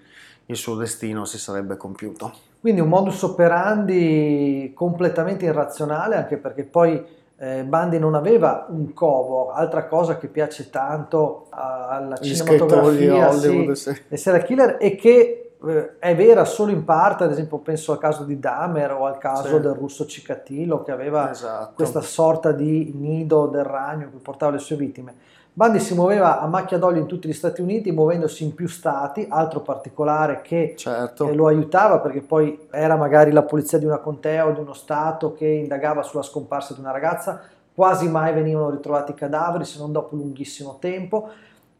il 0.47 0.57
suo 0.57 0.77
destino 0.77 1.25
si 1.25 1.39
sarebbe 1.39 1.77
compiuto. 1.77 2.52
Quindi 2.63 2.81
un 2.81 2.89
modus 2.89 3.21
operandi 3.23 4.71
completamente 4.73 5.47
irrazionale, 5.47 6.15
anche 6.15 6.37
perché 6.37 6.63
poi 6.63 7.05
eh, 7.37 7.65
Bandi 7.65 7.99
non 7.99 8.15
aveva 8.15 8.67
un 8.69 8.93
covo, 8.95 9.51
altra 9.51 9.87
cosa 9.87 10.17
che 10.17 10.29
piace 10.29 10.71
tanto 10.71 11.47
alla 11.51 12.17
Gli 12.21 12.37
cinematografia 12.37 13.31
Hollywood, 13.31 13.73
sì, 13.73 13.93
sì. 14.09 14.17
serial 14.17 14.45
killer 14.45 14.77
e 14.79 14.95
che 14.95 15.55
eh, 15.61 15.99
è 15.99 16.15
vera 16.15 16.45
solo 16.45 16.71
in 16.71 16.85
parte, 16.85 17.25
ad 17.25 17.33
esempio 17.33 17.59
penso 17.59 17.91
al 17.91 17.99
caso 17.99 18.23
di 18.23 18.39
Dahmer 18.39 18.93
o 18.93 19.07
al 19.07 19.19
caso 19.19 19.57
sì. 19.57 19.61
del 19.61 19.73
russo 19.73 20.07
Cicatillo 20.07 20.85
che 20.85 20.93
aveva 20.93 21.33
esatto. 21.33 21.73
questa 21.75 22.01
sorta 22.01 22.53
di 22.53 22.93
nido 22.95 23.47
del 23.47 23.65
ragno 23.65 24.09
che 24.13 24.19
portava 24.23 24.53
le 24.53 24.59
sue 24.59 24.77
vittime. 24.77 25.15
Bandi 25.55 25.81
si 25.81 25.93
muoveva 25.93 26.41
a 26.41 26.47
macchia 26.47 26.79
d'olio 26.79 27.03
in 27.03 27.07
tutti 27.07 27.29
gli 27.29 27.35
Stati 27.35 27.61
Uniti, 27.61 27.93
muovendosi 27.93 28.43
in 28.43 28.55
più 28.55 28.67
stati, 28.67 29.27
altro 29.29 29.61
particolare 29.61 30.41
che 30.41 30.73
certo. 30.79 31.35
lo 31.35 31.47
aiutava 31.47 31.99
perché 32.01 32.23
poi 32.23 32.69
era 32.71 32.97
magari 32.97 33.33
la 33.33 33.43
polizia 33.43 33.77
di 33.77 33.85
una 33.85 33.99
contea 33.99 34.47
o 34.47 34.53
di 34.53 34.61
uno 34.61 34.73
stato 34.73 35.35
che 35.35 35.47
indagava 35.47 36.03
sulla 36.03 36.23
scomparsa 36.23 36.73
di 36.73 36.81
una 36.81 36.91
ragazza, 36.91 37.43
quasi 37.75 38.09
mai 38.09 38.33
venivano 38.33 38.71
ritrovati 38.71 39.13
cadaveri 39.13 39.67
se 39.67 39.79
non 39.79 39.93
dopo 39.93 40.17
lunghissimo 40.17 40.79
tempo 40.81 41.29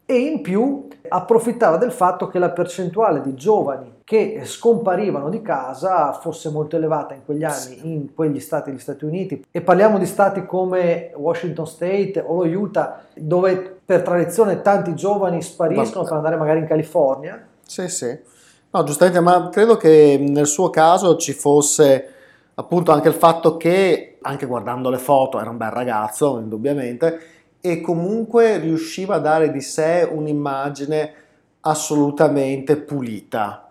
e 0.05 0.17
in 0.17 0.41
più 0.41 0.87
approfittava 1.07 1.77
del 1.77 1.91
fatto 1.91 2.27
che 2.27 2.37
la 2.37 2.51
percentuale 2.51 3.21
di 3.21 3.33
giovani 3.33 3.92
che 4.03 4.41
scomparivano 4.43 5.29
di 5.29 5.41
casa 5.41 6.11
fosse 6.13 6.49
molto 6.49 6.75
elevata 6.75 7.13
in 7.13 7.21
quegli 7.23 7.43
anni 7.43 7.79
in 7.83 8.13
quegli 8.13 8.39
stati 8.39 8.69
degli 8.69 8.79
Stati 8.79 9.05
Uniti 9.05 9.45
e 9.49 9.61
parliamo 9.61 9.97
di 9.97 10.05
stati 10.05 10.45
come 10.45 11.11
Washington 11.15 11.65
State 11.65 12.21
o 12.25 12.43
lo 12.43 12.59
Utah 12.59 13.03
dove 13.15 13.77
per 13.85 14.01
tradizione 14.01 14.61
tanti 14.61 14.93
giovani 14.95 15.41
spariscono 15.41 16.03
ma, 16.03 16.07
per 16.07 16.17
andare 16.17 16.35
magari 16.35 16.59
in 16.59 16.67
California. 16.67 17.45
Sì, 17.65 17.87
sì. 17.87 18.17
No, 18.71 18.83
giustamente, 18.83 19.19
ma 19.19 19.49
credo 19.49 19.77
che 19.77 20.17
nel 20.19 20.47
suo 20.47 20.69
caso 20.69 21.15
ci 21.17 21.33
fosse 21.33 22.07
appunto 22.55 22.91
anche 22.91 23.07
il 23.07 23.13
fatto 23.13 23.57
che, 23.57 24.17
anche 24.21 24.45
guardando 24.45 24.89
le 24.89 24.97
foto, 24.97 25.39
era 25.39 25.49
un 25.49 25.57
bel 25.57 25.69
ragazzo, 25.69 26.39
indubbiamente, 26.39 27.19
e 27.61 27.81
comunque 27.81 28.57
riusciva 28.57 29.15
a 29.15 29.19
dare 29.19 29.51
di 29.51 29.61
sé 29.61 30.07
un'immagine 30.11 31.13
assolutamente 31.61 32.77
pulita. 32.77 33.62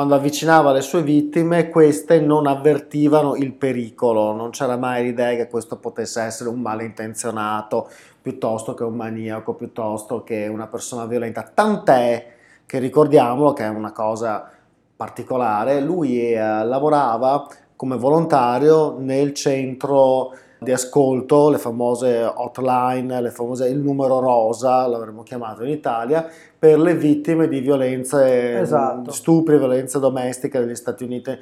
Quando 0.00 0.16
avvicinava 0.16 0.72
le 0.72 0.80
sue 0.80 1.02
vittime, 1.02 1.68
queste 1.68 2.20
non 2.20 2.46
avvertivano 2.46 3.36
il 3.36 3.52
pericolo, 3.52 4.32
non 4.32 4.48
c'era 4.48 4.78
mai 4.78 5.02
l'idea 5.02 5.36
che 5.36 5.46
questo 5.46 5.76
potesse 5.76 6.22
essere 6.22 6.48
un 6.48 6.58
malintenzionato 6.58 7.86
piuttosto 8.22 8.72
che 8.72 8.82
un 8.82 8.94
maniaco, 8.94 9.52
piuttosto 9.52 10.22
che 10.22 10.46
una 10.46 10.68
persona 10.68 11.04
violenta. 11.04 11.42
Tant'è 11.42 12.32
che 12.64 12.78
ricordiamolo 12.78 13.52
che 13.52 13.64
è 13.64 13.68
una 13.68 13.92
cosa 13.92 14.48
particolare, 14.96 15.82
lui 15.82 16.32
eh, 16.32 16.64
lavorava 16.64 17.46
come 17.76 17.98
volontario 17.98 18.96
nel 18.98 19.34
centro 19.34 20.32
di 20.60 20.72
ascolto, 20.72 21.48
le 21.48 21.58
famose 21.58 22.22
hotline, 22.22 23.20
le 23.22 23.30
famose, 23.30 23.68
il 23.68 23.78
numero 23.78 24.18
rosa, 24.20 24.86
l'avremmo 24.86 25.22
chiamato 25.22 25.64
in 25.64 25.70
Italia, 25.70 26.26
per 26.58 26.78
le 26.78 26.94
vittime 26.94 27.48
di 27.48 27.60
violenze, 27.60 28.60
esatto. 28.60 29.10
stupri, 29.10 29.56
violenze 29.56 29.98
domestiche 29.98 30.58
negli 30.58 30.74
Stati 30.74 31.04
Uniti, 31.04 31.38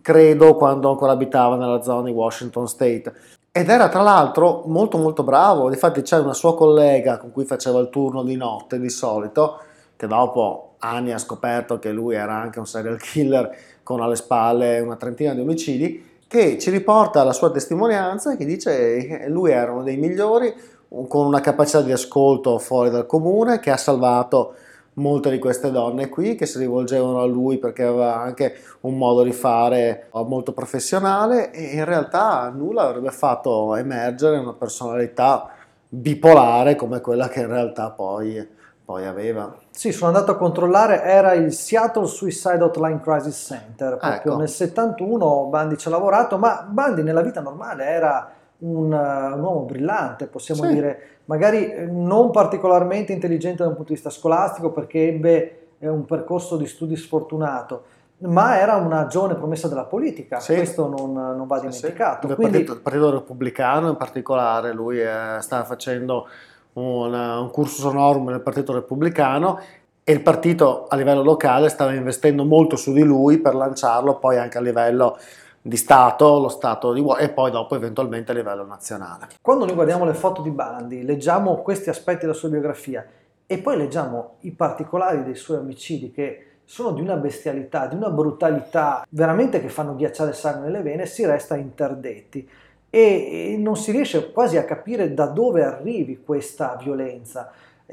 credo 0.00 0.56
quando 0.56 0.90
ancora 0.90 1.12
abitava 1.12 1.56
nella 1.56 1.82
zona 1.82 2.04
di 2.04 2.10
Washington 2.10 2.66
State. 2.66 3.12
Ed 3.52 3.68
era 3.68 3.88
tra 3.88 4.02
l'altro 4.02 4.62
molto 4.66 4.96
molto 4.96 5.22
bravo, 5.22 5.70
infatti 5.70 6.00
c'è 6.00 6.18
una 6.18 6.34
sua 6.34 6.56
collega 6.56 7.18
con 7.18 7.30
cui 7.30 7.44
faceva 7.44 7.78
il 7.80 7.90
turno 7.90 8.22
di 8.22 8.34
notte 8.34 8.80
di 8.80 8.88
solito, 8.88 9.58
che 9.94 10.06
dopo 10.06 10.76
anni 10.78 11.12
ha 11.12 11.18
scoperto 11.18 11.78
che 11.78 11.92
lui 11.92 12.14
era 12.14 12.34
anche 12.34 12.58
un 12.58 12.66
serial 12.66 12.98
killer 12.98 13.54
con 13.82 14.00
alle 14.00 14.16
spalle 14.16 14.80
una 14.80 14.96
trentina 14.96 15.34
di 15.34 15.40
omicidi, 15.40 16.12
che 16.26 16.58
ci 16.58 16.70
riporta 16.70 17.22
la 17.24 17.32
sua 17.32 17.50
testimonianza 17.50 18.36
che 18.36 18.44
dice 18.44 18.96
che 19.06 19.28
lui 19.28 19.50
era 19.50 19.72
uno 19.72 19.82
dei 19.82 19.96
migliori 19.96 20.54
con 21.08 21.26
una 21.26 21.40
capacità 21.40 21.80
di 21.80 21.92
ascolto 21.92 22.58
fuori 22.58 22.90
dal 22.90 23.06
comune 23.06 23.60
che 23.60 23.70
ha 23.70 23.76
salvato 23.76 24.54
molte 24.94 25.30
di 25.30 25.38
queste 25.38 25.70
donne 25.70 26.08
qui 26.08 26.34
che 26.34 26.46
si 26.46 26.58
rivolgevano 26.58 27.20
a 27.20 27.26
lui 27.26 27.58
perché 27.58 27.82
aveva 27.82 28.20
anche 28.20 28.54
un 28.80 28.96
modo 28.96 29.22
di 29.22 29.32
fare 29.32 30.08
molto 30.12 30.52
professionale 30.52 31.50
e 31.52 31.74
in 31.74 31.84
realtà 31.84 32.52
nulla 32.54 32.82
avrebbe 32.82 33.10
fatto 33.10 33.74
emergere 33.74 34.38
una 34.38 34.52
personalità 34.52 35.50
bipolare 35.88 36.74
come 36.74 37.00
quella 37.00 37.28
che 37.28 37.40
in 37.40 37.46
realtà 37.46 37.90
poi, 37.90 38.46
poi 38.84 39.06
aveva. 39.06 39.56
Sì, 39.70 39.92
sono 39.92 40.08
andato 40.08 40.32
a 40.32 40.36
controllare, 40.36 41.02
era 41.02 41.32
il 41.32 41.52
Seattle 41.52 42.06
Suicide 42.06 42.62
Hotline 42.62 43.00
Crisis 43.00 43.46
Center, 43.46 43.96
proprio 43.96 44.32
ecco. 44.32 44.36
nel 44.36 44.48
71 44.48 45.46
Bandi 45.46 45.78
ci 45.78 45.88
ha 45.88 45.90
lavorato, 45.90 46.36
ma 46.36 46.66
Bandi 46.68 47.02
nella 47.02 47.22
vita 47.22 47.40
normale 47.40 47.86
era 47.86 48.30
un, 48.58 48.92
un 48.92 49.40
uomo 49.40 49.60
brillante, 49.60 50.26
possiamo 50.26 50.64
sì. 50.64 50.74
dire, 50.74 51.02
magari 51.24 51.70
eh, 51.70 51.86
non 51.86 52.30
particolarmente 52.30 53.12
intelligente 53.12 53.62
da 53.62 53.68
un 53.68 53.74
punto 53.74 53.88
di 53.88 53.94
vista 53.94 54.10
scolastico 54.10 54.70
perché 54.70 55.08
ebbe 55.08 55.66
eh, 55.78 55.88
un 55.88 56.04
percorso 56.04 56.58
di 56.58 56.66
studi 56.66 56.96
sfortunato, 56.96 57.84
ma 58.18 58.60
era 58.60 58.76
una 58.76 59.06
giovane 59.06 59.34
promessa 59.34 59.66
della 59.66 59.84
politica, 59.84 60.40
sì. 60.40 60.54
questo 60.54 60.88
non, 60.88 61.12
non, 61.12 61.46
va 61.46 61.58
dimenticato. 61.58 62.26
Sì, 62.26 62.34
sì. 62.34 62.34
Quindi... 62.34 62.58
Il, 62.58 62.64
partito, 62.64 62.72
il, 62.72 62.80
partito, 62.80 63.10
repubblicano 63.10 63.88
in 63.88 63.96
particolare, 63.96 64.72
lui 64.74 65.00
eh, 65.00 65.38
stava 65.40 65.64
facendo 65.64 66.28
una, 66.74 67.40
un 67.40 67.50
cursus 67.50 67.84
honorum 67.84 68.28
nel 68.28 68.40
Partito 68.40 68.72
Repubblicano 68.72 69.60
e 70.02 70.12
il 70.12 70.20
partito 70.20 70.86
a 70.86 70.96
livello 70.96 71.22
locale 71.22 71.68
stava 71.68 71.94
investendo 71.94 72.44
molto 72.44 72.76
su 72.76 72.92
di 72.92 73.02
lui 73.02 73.38
per 73.38 73.54
lanciarlo 73.54 74.18
poi 74.18 74.36
anche 74.36 74.58
a 74.58 74.60
livello 74.60 75.16
di 75.62 75.78
Stato, 75.78 76.38
lo 76.38 76.50
Stato 76.50 76.92
di 76.92 77.02
e 77.18 77.30
poi 77.30 77.50
dopo 77.50 77.74
eventualmente 77.74 78.32
a 78.32 78.34
livello 78.34 78.66
nazionale. 78.66 79.28
Quando 79.40 79.64
noi 79.64 79.74
guardiamo 79.74 80.04
le 80.04 80.12
foto 80.12 80.42
di 80.42 80.50
Bandi, 80.50 81.04
leggiamo 81.04 81.56
questi 81.62 81.88
aspetti 81.88 82.20
della 82.20 82.34
sua 82.34 82.50
biografia 82.50 83.06
e 83.46 83.58
poi 83.58 83.76
leggiamo 83.78 84.36
i 84.40 84.50
particolari 84.50 85.22
dei 85.22 85.34
suoi 85.34 85.58
omicidi 85.58 86.10
che 86.10 86.48
sono 86.64 86.92
di 86.92 87.00
una 87.00 87.16
bestialità, 87.16 87.86
di 87.86 87.94
una 87.94 88.10
brutalità 88.10 89.06
veramente 89.08 89.60
che 89.60 89.68
fanno 89.68 89.94
ghiacciare 89.96 90.32
sangue 90.34 90.66
nelle 90.66 90.82
vene, 90.82 91.06
si 91.06 91.24
resta 91.24 91.56
interdetti 91.56 92.46
e 92.94 93.56
non 93.58 93.76
si 93.76 93.90
riesce 93.90 94.30
quasi 94.30 94.56
a 94.56 94.64
capire 94.64 95.14
da 95.14 95.26
dove 95.26 95.64
arrivi 95.64 96.22
questa 96.22 96.78
violenza. 96.80 97.50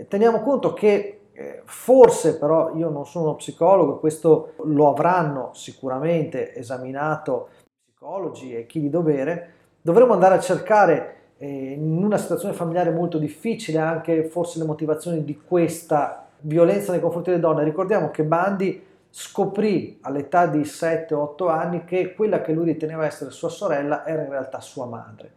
Teniamo 0.08 0.41
conto 0.41 0.74
che 0.74 1.22
eh, 1.34 1.62
forse 1.65 2.38
però 2.38 2.75
io 2.75 2.89
non 2.89 3.08
sono 3.08 3.25
uno 3.25 3.36
psicologo, 3.36 3.98
questo 3.98 4.53
lo 4.65 4.89
avranno 4.89 5.50
sicuramente 5.53 6.53
esaminato 6.53 7.50
psicologi 7.84 8.55
e 8.55 8.67
chi 8.67 8.79
di 8.79 8.91
dovere, 8.91 9.53
dovremmo 9.81 10.13
andare 10.13 10.36
a 10.36 10.39
cercare 10.39 11.15
eh, 11.39 11.48
in 11.48 12.03
una 12.03 12.17
situazione 12.17 12.53
familiare 12.53 12.91
molto 12.91 13.17
difficile 13.17 13.79
anche 13.79 14.25
forse 14.25 14.60
le 14.60 14.65
motivazioni 14.65 15.24
di 15.24 15.41
questa 15.43 16.27
violenza 16.41 16.91
nei 16.91 17.01
confronti 17.01 17.31
delle 17.31 17.41
donne. 17.41 17.63
Ricordiamo 17.63 18.12
che 18.12 18.24
Bandi 18.24 18.89
scoprì 19.13 19.99
all'età 20.01 20.47
di 20.47 20.61
7-8 20.61 21.49
anni 21.49 21.83
che 21.83 22.15
quella 22.15 22.41
che 22.41 22.53
lui 22.53 22.65
riteneva 22.65 23.05
essere 23.05 23.29
sua 23.29 23.49
sorella 23.49 24.05
era 24.07 24.23
in 24.23 24.29
realtà 24.29 24.61
sua 24.61 24.85
madre. 24.85 25.31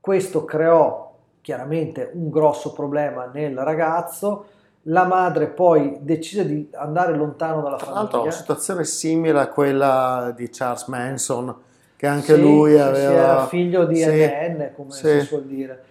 Questo 0.00 0.44
creò 0.44 1.14
chiaramente 1.40 2.10
un 2.12 2.28
grosso 2.28 2.72
problema 2.72 3.30
nel 3.32 3.56
ragazzo. 3.56 4.46
La 4.82 5.04
madre 5.04 5.46
poi 5.46 5.98
decise 6.00 6.44
di 6.44 6.68
andare 6.74 7.14
lontano 7.14 7.62
dalla 7.62 7.76
Tra 7.76 7.86
famiglia. 7.86 8.08
Tra 8.08 8.20
una 8.20 8.30
situazione 8.30 8.84
simile 8.84 9.40
a 9.40 9.48
quella 9.48 10.32
di 10.34 10.48
Charles 10.50 10.86
Manson, 10.86 11.54
che 11.94 12.06
anche 12.06 12.34
sì, 12.34 12.40
lui 12.40 12.78
aveva... 12.78 13.10
Sì, 13.10 13.14
era 13.14 13.46
figlio 13.46 13.84
di 13.84 13.96
sì, 13.96 14.08
NN, 14.08 14.70
come 14.74 14.90
sì. 14.90 15.20
si 15.20 15.20
suol 15.20 15.44
dire. 15.44 15.84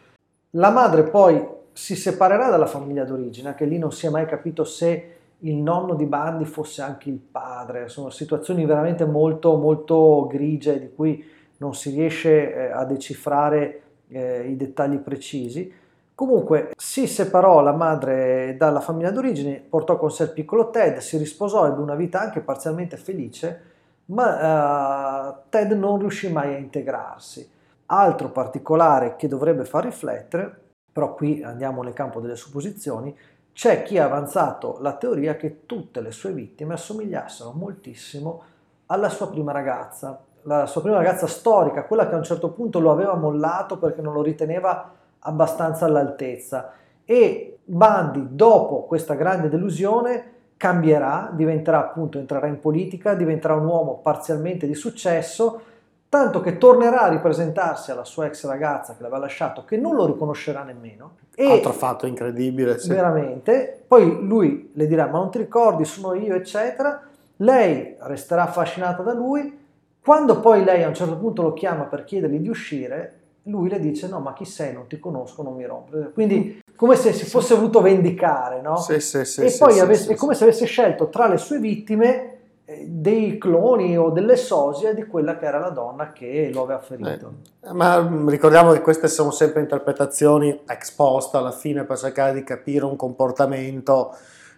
La 0.51 0.71
madre 0.71 1.03
poi 1.03 1.45
si 1.71 1.95
separerà 1.95 2.49
dalla 2.49 2.65
famiglia 2.65 3.03
d'origine, 3.03 3.49
anche 3.49 3.65
lì 3.65 3.77
non 3.77 3.91
si 3.91 4.07
è 4.07 4.09
mai 4.09 4.25
capito 4.25 4.63
se 4.63 5.16
il 5.39 5.55
nonno 5.55 5.93
di 5.93 6.05
Bandi 6.05 6.45
fosse 6.45 6.81
anche 6.81 7.09
il 7.09 7.19
padre, 7.19 7.89
sono 7.89 8.09
situazioni 8.09 8.65
veramente 8.65 9.05
molto, 9.05 9.55
molto 9.57 10.25
grigie 10.27 10.79
di 10.79 10.91
cui 10.93 11.23
non 11.57 11.75
si 11.75 11.91
riesce 11.91 12.53
eh, 12.53 12.71
a 12.71 12.83
decifrare 12.85 13.81
eh, 14.07 14.47
i 14.47 14.55
dettagli 14.55 14.97
precisi. 14.97 15.71
Comunque 16.15 16.71
si 16.75 17.05
separò 17.05 17.61
la 17.61 17.73
madre 17.73 18.55
dalla 18.57 18.79
famiglia 18.79 19.11
d'origine, 19.11 19.63
portò 19.69 19.97
con 19.97 20.09
sé 20.09 20.23
il 20.23 20.31
piccolo 20.31 20.71
Ted, 20.71 20.97
si 20.97 21.17
risposò, 21.17 21.67
ebbe 21.67 21.81
una 21.81 21.93
vita 21.93 22.19
anche 22.19 22.39
parzialmente 22.39 22.97
felice, 22.97 23.61
ma 24.05 25.27
uh, 25.29 25.35
Ted 25.49 25.73
non 25.73 25.99
riuscì 25.99 26.31
mai 26.31 26.55
a 26.55 26.57
integrarsi. 26.57 27.47
Altro 27.87 28.29
particolare 28.31 29.15
che 29.15 29.27
dovrebbe 29.27 29.63
far 29.63 29.83
riflettere, 29.83 30.59
però 30.91 31.13
qui 31.13 31.43
andiamo 31.43 31.83
nel 31.83 31.93
campo 31.93 32.19
delle 32.19 32.35
supposizioni, 32.35 33.15
c'è 33.57 33.81
chi 33.81 33.97
ha 33.97 34.05
avanzato 34.05 34.77
la 34.81 34.93
teoria 34.93 35.35
che 35.35 35.65
tutte 35.65 35.99
le 35.99 36.11
sue 36.11 36.31
vittime 36.31 36.75
assomigliassero 36.75 37.53
moltissimo 37.53 38.43
alla 38.85 39.09
sua 39.09 39.31
prima 39.31 39.51
ragazza, 39.51 40.19
la 40.43 40.67
sua 40.67 40.81
prima 40.81 40.97
ragazza 40.97 41.25
storica, 41.25 41.85
quella 41.85 42.07
che 42.07 42.13
a 42.13 42.17
un 42.17 42.23
certo 42.23 42.51
punto 42.51 42.79
lo 42.79 42.91
aveva 42.91 43.15
mollato 43.15 43.79
perché 43.79 44.03
non 44.03 44.13
lo 44.13 44.21
riteneva 44.21 44.91
abbastanza 45.17 45.85
all'altezza. 45.85 46.71
E 47.03 47.57
Bandi, 47.63 48.27
dopo 48.29 48.83
questa 48.83 49.15
grande 49.15 49.49
delusione, 49.49 50.33
cambierà, 50.55 51.31
diventerà 51.33 51.79
appunto, 51.79 52.19
entrerà 52.19 52.45
in 52.45 52.59
politica, 52.59 53.15
diventerà 53.15 53.55
un 53.55 53.65
uomo 53.65 53.95
parzialmente 54.03 54.67
di 54.67 54.75
successo 54.75 55.61
tanto 56.09 56.39
che 56.39 56.57
tornerà 56.57 57.01
a 57.01 57.09
ripresentarsi 57.09 57.91
alla 57.91 58.05
sua 58.05 58.25
ex 58.25 58.45
ragazza 58.45 58.95
che 58.95 59.01
l'aveva 59.01 59.19
lasciato, 59.19 59.65
che 59.65 59.77
non 59.77 59.95
lo 59.95 60.05
riconoscerà 60.05 60.63
nemmeno. 60.63 61.15
E 61.35 61.51
Altro 61.51 61.73
fatto 61.73 62.07
incredibile. 62.07 62.79
Sì. 62.79 62.89
Veramente. 62.89 63.83
Poi 63.85 64.25
lui 64.25 64.71
le 64.73 64.87
dirà, 64.87 65.07
ma 65.07 65.19
non 65.19 65.29
ti 65.29 65.37
ricordi, 65.37 65.85
sono 65.85 66.13
io, 66.13 66.35
eccetera. 66.35 67.01
Lei 67.37 67.95
resterà 67.99 68.43
affascinata 68.43 69.03
da 69.03 69.13
lui. 69.13 69.65
Quando 70.01 70.39
poi 70.39 70.63
lei 70.63 70.83
a 70.83 70.87
un 70.87 70.95
certo 70.95 71.17
punto 71.17 71.41
lo 71.41 71.53
chiama 71.53 71.83
per 71.83 72.05
chiedergli 72.05 72.39
di 72.39 72.49
uscire, 72.49 73.13
lui 73.43 73.69
le 73.69 73.79
dice, 73.79 74.07
no, 74.07 74.19
ma 74.19 74.33
chi 74.33 74.45
sei, 74.45 74.73
non 74.73 74.87
ti 74.87 74.99
conosco, 74.99 75.43
non 75.43 75.55
mi 75.55 75.65
rompere. 75.65 76.11
Quindi 76.11 76.61
come 76.75 76.95
se 76.95 77.11
si 77.11 77.25
fosse 77.25 77.55
voluto 77.55 77.81
vendicare, 77.81 78.61
no? 78.61 78.77
Sì, 78.77 78.99
sì, 78.99 79.25
sì. 79.25 79.41
E 79.41 79.55
poi 79.57 79.79
avesse, 79.79 80.13
è 80.13 80.15
come 80.15 80.33
se 80.33 80.43
avesse 80.43 80.65
scelto 80.65 81.09
tra 81.09 81.27
le 81.27 81.37
sue 81.37 81.59
vittime 81.59 82.36
dei 82.85 83.37
cloni 83.37 83.97
o 83.97 84.09
delle 84.09 84.35
sosie 84.35 84.93
di 84.93 85.05
quella 85.05 85.37
che 85.37 85.45
era 85.45 85.57
la 85.57 85.69
donna 85.69 86.11
che 86.11 86.51
lo 86.53 86.63
aveva 86.63 86.81
ferito. 86.81 87.33
Eh, 87.63 87.71
ma 87.71 88.01
mm, 88.01 88.27
ricordiamo 88.27 88.73
che 88.73 88.81
queste 88.81 89.07
sono 89.07 89.31
sempre 89.31 89.61
interpretazioni 89.61 90.63
ex 90.67 90.91
post 90.91 91.33
alla 91.35 91.51
fine 91.51 91.85
per 91.85 91.97
cercare 91.97 92.33
di 92.33 92.43
capire 92.43 92.83
un 92.83 92.97
comportamento 92.97 94.13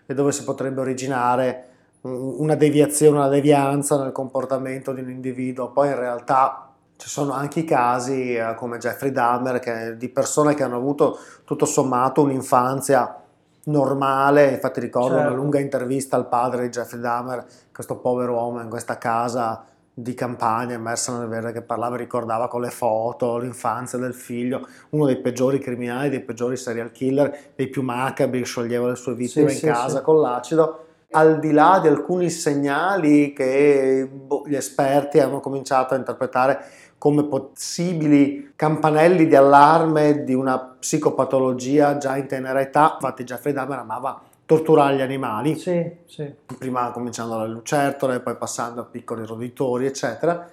e 0.07 0.15
dove 0.15 0.31
si 0.31 0.43
potrebbe 0.43 0.81
originare 0.81 1.65
una 2.01 2.55
deviazione, 2.55 3.17
una 3.17 3.27
devianza 3.27 4.01
nel 4.01 4.11
comportamento 4.11 4.91
di 4.91 5.01
un 5.01 5.09
individuo. 5.11 5.69
Poi 5.71 5.89
in 5.89 5.99
realtà 5.99 6.71
ci 6.95 7.09
sono 7.09 7.33
anche 7.33 7.59
i 7.59 7.63
casi 7.63 8.33
eh, 8.33 8.55
come 8.55 8.79
Jeffrey 8.79 9.11
Dahmer 9.11 9.59
che, 9.59 9.97
di 9.97 10.09
persone 10.09 10.55
che 10.55 10.63
hanno 10.63 10.77
avuto 10.77 11.19
tutto 11.45 11.65
sommato 11.65 12.23
un'infanzia 12.23 13.21
normale, 13.69 14.51
infatti 14.51 14.79
ricordo 14.79 15.15
certo. 15.15 15.31
una 15.31 15.35
lunga 15.35 15.59
intervista 15.59 16.15
al 16.15 16.27
padre 16.27 16.63
di 16.63 16.69
Jeffrey 16.69 16.99
Dahmer, 16.99 17.45
questo 17.73 17.97
povero 17.97 18.33
uomo 18.33 18.61
in 18.61 18.69
questa 18.69 18.97
casa 18.97 19.63
di 20.01 20.13
campagna 20.13 20.75
immersa 20.75 21.17
nel 21.17 21.27
verde 21.27 21.51
che 21.51 21.61
parlava 21.61 21.97
ricordava 21.97 22.47
con 22.47 22.61
le 22.61 22.69
foto 22.69 23.37
l'infanzia 23.37 23.97
del 23.97 24.13
figlio, 24.13 24.65
uno 24.89 25.05
dei 25.05 25.17
peggiori 25.17 25.59
criminali, 25.59 26.09
dei 26.09 26.21
peggiori 26.21 26.55
serial 26.55 26.91
killer, 26.91 27.51
dei 27.55 27.67
più 27.67 27.81
macabri, 27.81 28.43
scioglieva 28.43 28.87
le 28.87 28.95
sue 28.95 29.13
vittime 29.13 29.49
sì, 29.49 29.53
in 29.55 29.59
sì, 29.59 29.65
casa 29.65 29.97
sì. 29.97 30.03
con 30.03 30.21
l'acido. 30.21 30.85
Al 31.11 31.39
di 31.39 31.51
là 31.51 31.79
di 31.81 31.87
alcuni 31.87 32.29
segnali 32.29 33.33
che 33.33 34.07
boh, 34.09 34.43
gli 34.45 34.55
esperti 34.55 35.19
hanno 35.19 35.39
cominciato 35.39 35.95
a 35.95 35.97
interpretare 35.97 36.59
come 36.99 37.23
possibili 37.23 38.51
campanelli 38.55 39.25
di 39.25 39.35
allarme 39.35 40.23
di 40.23 40.33
una 40.35 40.59
psicopatologia 40.59 41.97
già 41.97 42.17
in 42.17 42.27
tenera 42.27 42.61
età. 42.61 42.91
Infatti 42.93 43.23
Jeffrey 43.23 43.53
Dahmer 43.53 43.79
amava 43.79 44.21
torturare 44.45 44.97
gli 44.97 45.01
animali, 45.01 45.57
sì, 45.57 45.89
sì. 46.05 46.31
prima 46.57 46.91
cominciando 46.91 47.37
dalle 47.37 47.53
lucertole, 47.53 48.19
poi 48.19 48.35
passando 48.35 48.81
a 48.81 48.83
piccoli 48.83 49.25
roditori, 49.25 49.85
eccetera. 49.85 50.47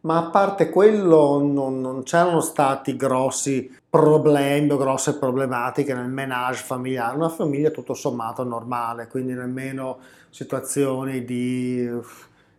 Ma 0.00 0.18
a 0.18 0.30
parte 0.30 0.68
quello 0.68 1.38
non, 1.42 1.80
non 1.80 2.02
c'erano 2.02 2.40
stati 2.40 2.94
grossi 2.94 3.74
problemi 3.88 4.70
o 4.70 4.76
grosse 4.76 5.16
problematiche 5.16 5.94
nel 5.94 6.08
menage 6.08 6.62
familiare, 6.62 7.16
una 7.16 7.28
famiglia 7.28 7.70
tutto 7.70 7.94
sommato 7.94 8.44
normale, 8.44 9.08
quindi 9.08 9.32
nemmeno 9.32 9.98
situazioni 10.28 11.24
di 11.24 11.88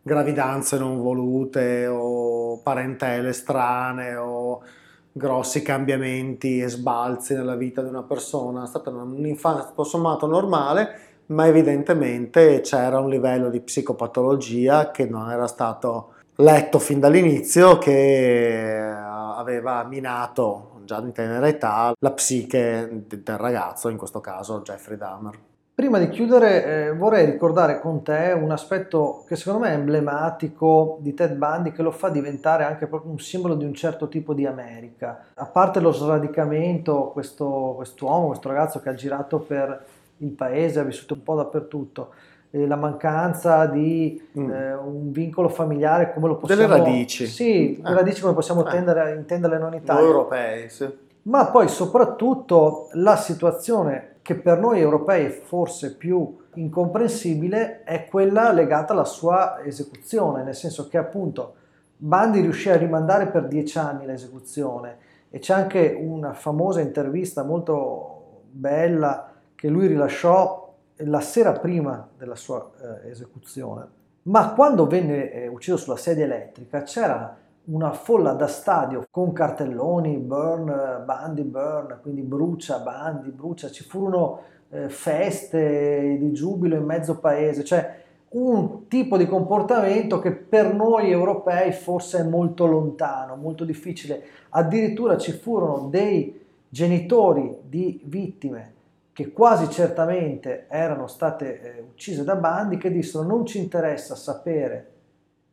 gravidanze 0.07 0.79
non 0.79 1.01
volute 1.01 1.85
o 1.85 2.59
parentele 2.63 3.33
strane 3.33 4.15
o 4.15 4.63
grossi 5.11 5.61
cambiamenti 5.61 6.61
e 6.61 6.69
sbalzi 6.69 7.35
nella 7.35 7.55
vita 7.55 7.81
di 7.81 7.89
una 7.89 8.03
persona. 8.03 8.63
È 8.63 8.67
stata 8.67 8.89
un'infanzia 8.89 9.65
tutto 9.65 9.83
sommato 9.83 10.25
normale, 10.25 10.99
ma 11.27 11.45
evidentemente 11.45 12.61
c'era 12.61 12.99
un 12.99 13.09
livello 13.09 13.49
di 13.49 13.59
psicopatologia 13.59 14.91
che 14.91 15.05
non 15.05 15.29
era 15.29 15.47
stato 15.47 16.13
letto 16.35 16.79
fin 16.79 16.99
dall'inizio, 16.99 17.77
che 17.77 18.79
aveva 18.79 19.83
minato 19.83 20.79
già 20.85 20.99
in 20.99 21.11
tenera 21.11 21.47
età 21.47 21.93
la 21.99 22.11
psiche 22.11 23.03
del 23.07 23.37
ragazzo, 23.37 23.89
in 23.89 23.97
questo 23.97 24.21
caso 24.21 24.61
Jeffrey 24.61 24.97
Dahmer. 24.97 25.37
Prima 25.77 25.99
di 25.99 26.09
chiudere 26.09 26.65
eh, 26.65 26.91
vorrei 26.91 27.23
ricordare 27.23 27.79
con 27.79 28.01
te 28.01 28.35
un 28.35 28.49
aspetto 28.49 29.23
che 29.27 29.35
secondo 29.35 29.59
me 29.59 29.73
è 29.73 29.75
emblematico 29.75 30.97
di 31.01 31.13
Ted 31.13 31.35
Bundy 31.35 31.71
che 31.71 31.83
lo 31.83 31.91
fa 31.91 32.09
diventare 32.09 32.63
anche 32.63 32.87
proprio 32.87 33.11
un 33.11 33.19
simbolo 33.19 33.53
di 33.53 33.63
un 33.63 33.75
certo 33.75 34.07
tipo 34.07 34.33
di 34.33 34.47
America. 34.47 35.25
A 35.35 35.45
parte 35.45 35.79
lo 35.79 35.91
sradicamento, 35.91 37.11
questo 37.13 37.77
uomo, 37.99 38.25
questo 38.25 38.47
ragazzo 38.47 38.79
che 38.79 38.89
ha 38.89 38.95
girato 38.95 39.37
per 39.37 39.85
il 40.17 40.31
paese, 40.31 40.79
ha 40.79 40.83
vissuto 40.83 41.13
un 41.13 41.21
po' 41.21 41.35
dappertutto. 41.35 42.09
E 42.49 42.65
la 42.65 42.75
mancanza 42.75 43.67
di 43.67 44.19
mm. 44.35 44.49
eh, 44.49 44.73
un 44.73 45.11
vincolo 45.11 45.47
familiare 45.47 46.11
come 46.11 46.27
lo 46.27 46.37
possiamo... 46.37 46.59
Delle 46.59 46.75
radici. 46.75 47.27
Sì, 47.27 47.79
le 47.79 47.93
radici 47.93 48.21
come 48.21 48.33
possiamo 48.33 48.65
eh. 48.65 48.71
tendere, 48.71 49.13
intenderle 49.13 49.59
non 49.59 49.73
in 49.73 49.81
Italia. 49.83 50.03
Europei, 50.03 50.69
sì. 50.71 50.91
Ma 51.27 51.45
poi 51.47 51.67
soprattutto 51.67 52.87
la 52.93 53.15
situazione 53.15 54.15
che 54.27 54.35
per 54.35 54.59
noi 54.59 54.81
europei 54.81 55.27
è 55.27 55.29
forse 55.29 55.95
più 55.95 56.35
incomprensibile 56.55 57.85
è 57.85 58.09
quella 58.09 58.51
legata 58.51 58.91
alla 58.91 59.05
sua 59.05 59.63
esecuzione, 59.63 60.43
nel 60.43 60.53
senso 60.53 60.89
che 60.89 60.97
appunto 60.97 61.53
Bandi 61.95 62.41
riuscì 62.41 62.69
a 62.69 62.75
rimandare 62.75 63.27
per 63.27 63.47
dieci 63.47 63.77
anni 63.77 64.05
l'esecuzione 64.05 64.97
e 65.29 65.39
c'è 65.39 65.53
anche 65.53 65.97
una 65.97 66.33
famosa 66.33 66.81
intervista 66.81 67.43
molto 67.43 68.41
bella 68.51 69.31
che 69.55 69.69
lui 69.69 69.87
rilasciò 69.87 70.75
la 70.97 71.21
sera 71.21 71.53
prima 71.53 72.05
della 72.17 72.35
sua 72.35 72.69
eh, 73.05 73.11
esecuzione. 73.11 73.87
Ma 74.23 74.51
quando 74.51 74.87
venne 74.87 75.31
eh, 75.31 75.47
ucciso 75.47 75.77
sulla 75.77 75.95
sedia 75.95 76.25
elettrica 76.25 76.81
c'era 76.81 77.33
una 77.69 77.91
folla 77.91 78.33
da 78.33 78.47
stadio 78.47 79.07
con 79.09 79.33
cartelloni 79.33 80.17
burn, 80.17 81.03
Bandi 81.05 81.43
burn, 81.43 81.99
quindi 82.01 82.21
brucia, 82.21 82.79
Bandi, 82.79 83.29
brucia, 83.29 83.69
ci 83.69 83.83
furono 83.83 84.41
eh, 84.69 84.89
feste 84.89 86.17
di 86.17 86.31
giubilo 86.31 86.75
in 86.75 86.83
mezzo 86.83 87.19
paese, 87.19 87.63
cioè 87.63 88.03
un 88.29 88.87
tipo 88.87 89.17
di 89.17 89.25
comportamento 89.25 90.19
che 90.19 90.31
per 90.31 90.73
noi 90.73 91.09
europei 91.09 91.71
forse 91.71 92.19
è 92.19 92.23
molto 92.23 92.65
lontano, 92.65 93.35
molto 93.35 93.63
difficile. 93.63 94.23
Addirittura 94.49 95.17
ci 95.17 95.31
furono 95.31 95.87
dei 95.89 96.45
genitori 96.69 97.57
di 97.63 98.01
vittime 98.03 98.73
che 99.13 99.31
quasi 99.31 99.69
certamente 99.69 100.67
erano 100.69 101.07
state 101.07 101.61
eh, 101.61 101.81
uccise 101.81 102.23
da 102.23 102.35
Bandi 102.35 102.77
che 102.77 102.91
dissero 102.91 103.23
non 103.23 103.45
ci 103.45 103.57
interessa 103.57 104.15
sapere 104.15 104.91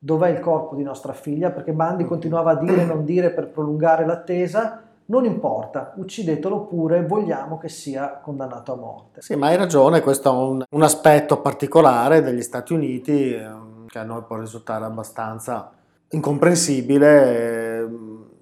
dov'è 0.05 0.29
il 0.29 0.41
corpo 0.41 0.75
di 0.75 0.83
nostra 0.83 1.15
figlia 1.15 1.51
perché 1.51 1.73
Bandi 1.73 2.05
continuava 2.05 2.51
a 2.51 2.57
dire 2.57 2.83
e 2.83 2.85
non 2.85 3.07
dire 3.07 3.31
per 3.31 3.49
prolungare 3.49 4.05
l'attesa 4.05 4.83
non 5.07 5.25
importa, 5.25 5.93
uccidetelo 5.97 6.65
pure, 6.65 7.05
vogliamo 7.05 7.59
che 7.59 7.69
sia 7.69 8.21
condannato 8.23 8.73
a 8.73 8.77
morte. 8.77 9.21
Sì, 9.21 9.35
ma 9.35 9.49
hai 9.49 9.57
ragione, 9.57 10.01
questo 10.01 10.31
è 10.31 10.35
un, 10.35 10.65
un 10.67 10.83
aspetto 10.83 11.43
particolare 11.43 12.23
degli 12.23 12.41
Stati 12.41 12.73
Uniti 12.73 13.35
eh, 13.35 13.47
che 13.87 13.99
a 13.99 14.03
noi 14.03 14.23
può 14.23 14.37
risultare 14.39 14.87
abbastanza 14.87 15.73
incomprensibile. 16.09 17.37
Eh, 17.37 17.89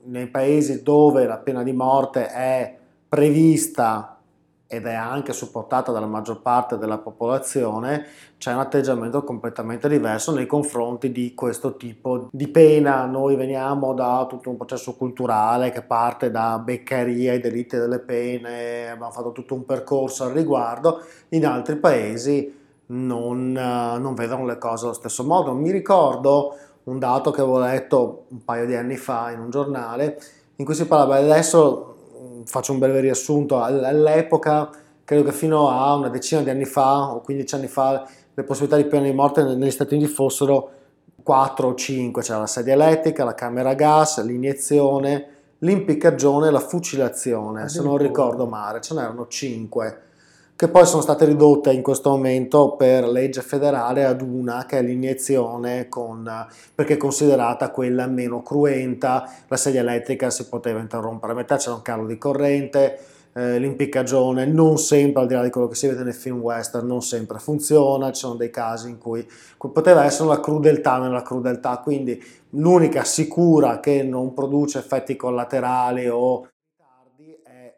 nei 0.04 0.26
paesi 0.26 0.82
dove 0.82 1.26
la 1.26 1.38
pena 1.38 1.62
di 1.62 1.72
morte 1.72 2.26
è 2.26 2.76
prevista 3.08 4.11
ed 4.72 4.86
è 4.86 4.94
anche 4.94 5.34
supportata 5.34 5.92
dalla 5.92 6.06
maggior 6.06 6.40
parte 6.40 6.78
della 6.78 6.96
popolazione, 6.96 8.06
c'è 8.38 8.54
un 8.54 8.60
atteggiamento 8.60 9.22
completamente 9.22 9.86
diverso 9.86 10.32
nei 10.32 10.46
confronti 10.46 11.12
di 11.12 11.34
questo 11.34 11.76
tipo 11.76 12.30
di 12.32 12.48
pena. 12.48 13.04
Noi 13.04 13.36
veniamo 13.36 13.92
da 13.92 14.24
tutto 14.26 14.48
un 14.48 14.56
processo 14.56 14.94
culturale 14.94 15.72
che 15.72 15.82
parte 15.82 16.30
da 16.30 16.58
Beccaria, 16.58 17.34
i 17.34 17.40
delitti 17.40 17.76
delle 17.76 17.98
pene, 17.98 18.88
abbiamo 18.88 19.12
fatto 19.12 19.32
tutto 19.32 19.52
un 19.52 19.66
percorso 19.66 20.24
al 20.24 20.32
riguardo, 20.32 21.02
in 21.28 21.44
altri 21.44 21.76
paesi 21.76 22.58
non, 22.86 23.52
non 23.52 24.14
vedono 24.14 24.46
le 24.46 24.56
cose 24.56 24.86
allo 24.86 24.94
stesso 24.94 25.22
modo. 25.22 25.52
Mi 25.52 25.70
ricordo 25.70 26.56
un 26.84 26.98
dato 26.98 27.30
che 27.30 27.42
avevo 27.42 27.58
letto 27.58 28.24
un 28.28 28.42
paio 28.42 28.64
di 28.64 28.74
anni 28.74 28.96
fa 28.96 29.32
in 29.32 29.40
un 29.40 29.50
giornale 29.50 30.18
in 30.56 30.64
cui 30.64 30.74
si 30.74 30.86
parlava 30.86 31.16
adesso 31.16 31.92
faccio 32.44 32.72
un 32.72 32.78
breve 32.78 33.00
riassunto, 33.00 33.60
all'epoca 33.62 34.70
credo 35.04 35.24
che 35.24 35.32
fino 35.32 35.68
a 35.68 35.94
una 35.94 36.08
decina 36.08 36.42
di 36.42 36.50
anni 36.50 36.64
fa 36.64 37.12
o 37.12 37.20
15 37.20 37.54
anni 37.54 37.66
fa 37.66 38.06
le 38.34 38.42
possibilità 38.44 38.76
di 38.76 38.88
pena 38.88 39.04
di 39.04 39.12
morte 39.12 39.42
negli 39.42 39.70
Stati 39.70 39.94
Uniti 39.94 40.10
fossero 40.10 40.70
4 41.22 41.68
o 41.68 41.74
5, 41.74 42.22
c'era 42.22 42.38
la 42.38 42.46
sedia 42.46 42.72
elettrica, 42.72 43.24
la 43.24 43.34
camera 43.34 43.70
a 43.70 43.74
gas, 43.74 44.22
l'iniezione, 44.24 45.26
l'impiccagione 45.58 46.48
e 46.48 46.50
la 46.50 46.60
fucilazione, 46.60 47.68
se 47.68 47.82
non 47.82 47.96
ricordo 47.96 48.46
male, 48.46 48.80
ce 48.80 48.94
n'erano 48.94 49.26
5 49.26 50.00
che 50.62 50.68
poi 50.68 50.86
sono 50.86 51.02
state 51.02 51.24
ridotte 51.24 51.72
in 51.72 51.82
questo 51.82 52.10
momento 52.10 52.76
per 52.76 53.08
legge 53.08 53.42
federale 53.42 54.04
ad 54.04 54.22
una 54.22 54.64
che 54.64 54.78
è 54.78 54.82
l'iniezione 54.82 55.88
con, 55.88 56.30
perché 56.72 56.92
è 56.92 56.96
considerata 56.96 57.72
quella 57.72 58.06
meno 58.06 58.44
cruenta, 58.44 59.28
la 59.48 59.56
sedia 59.56 59.80
elettrica 59.80 60.30
si 60.30 60.46
poteva 60.46 60.78
interrompere 60.78 61.32
a 61.32 61.34
metà, 61.34 61.56
c'era 61.56 61.74
un 61.74 61.82
calo 61.82 62.06
di 62.06 62.16
corrente, 62.16 62.96
eh, 63.32 63.58
l'impiccagione 63.58 64.46
non 64.46 64.78
sempre, 64.78 65.22
al 65.22 65.26
di 65.26 65.34
là 65.34 65.42
di 65.42 65.50
quello 65.50 65.66
che 65.66 65.74
si 65.74 65.88
vede 65.88 66.04
nei 66.04 66.12
film 66.12 66.38
western, 66.38 66.86
non 66.86 67.02
sempre 67.02 67.40
funziona, 67.40 68.12
ci 68.12 68.20
sono 68.20 68.36
dei 68.36 68.50
casi 68.50 68.88
in 68.88 68.98
cui 68.98 69.26
poteva 69.58 70.04
essere 70.04 70.28
una 70.28 70.38
crudeltà 70.38 70.98
nella 70.98 71.22
crudeltà, 71.22 71.78
quindi 71.78 72.22
l'unica 72.50 73.02
sicura 73.02 73.80
che 73.80 74.04
non 74.04 74.32
produce 74.32 74.78
effetti 74.78 75.16
collaterali 75.16 76.06
o 76.06 76.46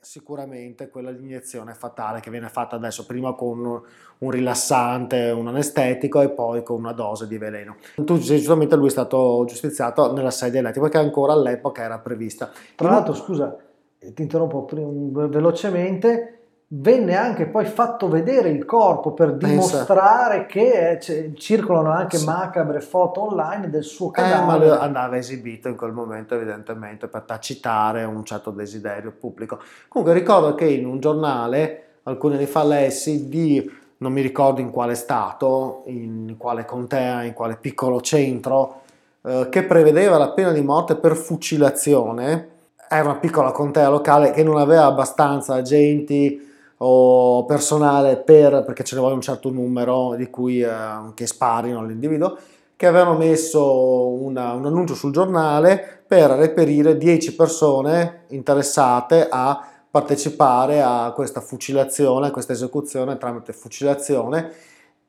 sicuramente 0.04 0.90
quella 0.90 1.10
di 1.10 1.22
iniezione 1.22 1.72
fatale 1.74 2.20
che 2.20 2.30
viene 2.30 2.48
fatta 2.48 2.76
adesso 2.76 3.06
prima 3.06 3.32
con 3.32 3.82
un 4.18 4.30
rilassante, 4.30 5.30
un 5.30 5.48
anestetico 5.48 6.20
e 6.20 6.28
poi 6.28 6.62
con 6.62 6.78
una 6.78 6.92
dose 6.92 7.26
di 7.26 7.38
veleno. 7.38 7.76
Tu 7.96 8.18
giustamente 8.18 8.76
lui 8.76 8.88
è 8.88 8.90
stato 8.90 9.44
giustiziato 9.46 10.12
nella 10.12 10.30
sedia 10.30 10.60
elettrica 10.60 10.88
che 10.88 10.98
ancora 10.98 11.32
all'epoca 11.32 11.82
era 11.82 11.98
prevista. 11.98 12.50
Tra 12.74 12.90
l'altro, 12.90 13.14
scusa, 13.14 13.56
ti 13.98 14.22
interrompo 14.22 14.68
velocemente, 14.70 16.43
venne 16.76 17.14
anche 17.14 17.46
poi 17.46 17.66
fatto 17.66 18.08
vedere 18.08 18.48
il 18.48 18.64
corpo 18.64 19.12
per 19.12 19.34
dimostrare 19.34 20.46
Pensa. 20.46 20.46
che 20.46 20.98
cioè, 21.00 21.32
circolano 21.34 21.90
anche 21.90 22.16
sì. 22.16 22.24
macabre 22.24 22.80
foto 22.80 23.22
online 23.22 23.70
del 23.70 23.84
suo 23.84 24.10
cadavere. 24.10 24.66
Eh, 24.66 24.68
ma 24.70 24.78
andava 24.78 25.16
esibito 25.16 25.68
in 25.68 25.76
quel 25.76 25.92
momento 25.92 26.34
evidentemente 26.34 27.06
per 27.06 27.22
tacitare 27.22 28.02
un 28.04 28.24
certo 28.24 28.50
desiderio 28.50 29.12
pubblico. 29.12 29.60
Comunque 29.88 30.18
ricordo 30.18 30.54
che 30.54 30.66
in 30.66 30.86
un 30.86 30.98
giornale 30.98 31.82
alcuni 32.04 32.34
anni 32.34 32.46
fa 32.46 32.64
lessi 32.64 33.28
di, 33.28 33.70
non 33.98 34.12
mi 34.12 34.20
ricordo 34.20 34.60
in 34.60 34.70
quale 34.70 34.96
stato, 34.96 35.82
in 35.86 36.34
quale 36.36 36.64
contea, 36.64 37.22
in 37.22 37.34
quale 37.34 37.56
piccolo 37.56 38.00
centro, 38.00 38.82
eh, 39.22 39.46
che 39.48 39.62
prevedeva 39.62 40.18
la 40.18 40.30
pena 40.30 40.50
di 40.50 40.62
morte 40.62 40.96
per 40.96 41.14
fucilazione. 41.14 42.48
Era 42.88 43.04
una 43.04 43.18
piccola 43.18 43.52
contea 43.52 43.88
locale 43.88 44.32
che 44.32 44.42
non 44.42 44.58
aveva 44.58 44.84
abbastanza 44.86 45.54
agenti 45.54 46.52
o 46.78 47.44
personale 47.44 48.16
per, 48.16 48.64
perché 48.64 48.84
ce 48.84 48.94
ne 48.94 49.00
vuole 49.00 49.14
un 49.14 49.20
certo 49.20 49.50
numero 49.50 50.14
di 50.16 50.28
cui 50.30 50.60
eh, 50.60 50.68
che 51.14 51.26
sparino 51.26 51.78
all'individuo, 51.78 52.36
che 52.76 52.86
avevano 52.86 53.16
messo 53.16 54.08
una, 54.08 54.52
un 54.52 54.66
annuncio 54.66 54.94
sul 54.94 55.12
giornale 55.12 56.02
per 56.06 56.30
reperire 56.30 56.98
10 56.98 57.36
persone 57.36 58.24
interessate 58.28 59.28
a 59.30 59.68
partecipare 59.90 60.82
a 60.82 61.12
questa 61.14 61.40
fucilazione, 61.40 62.26
a 62.26 62.30
questa 62.32 62.52
esecuzione 62.52 63.16
tramite 63.16 63.52
fucilazione 63.52 64.52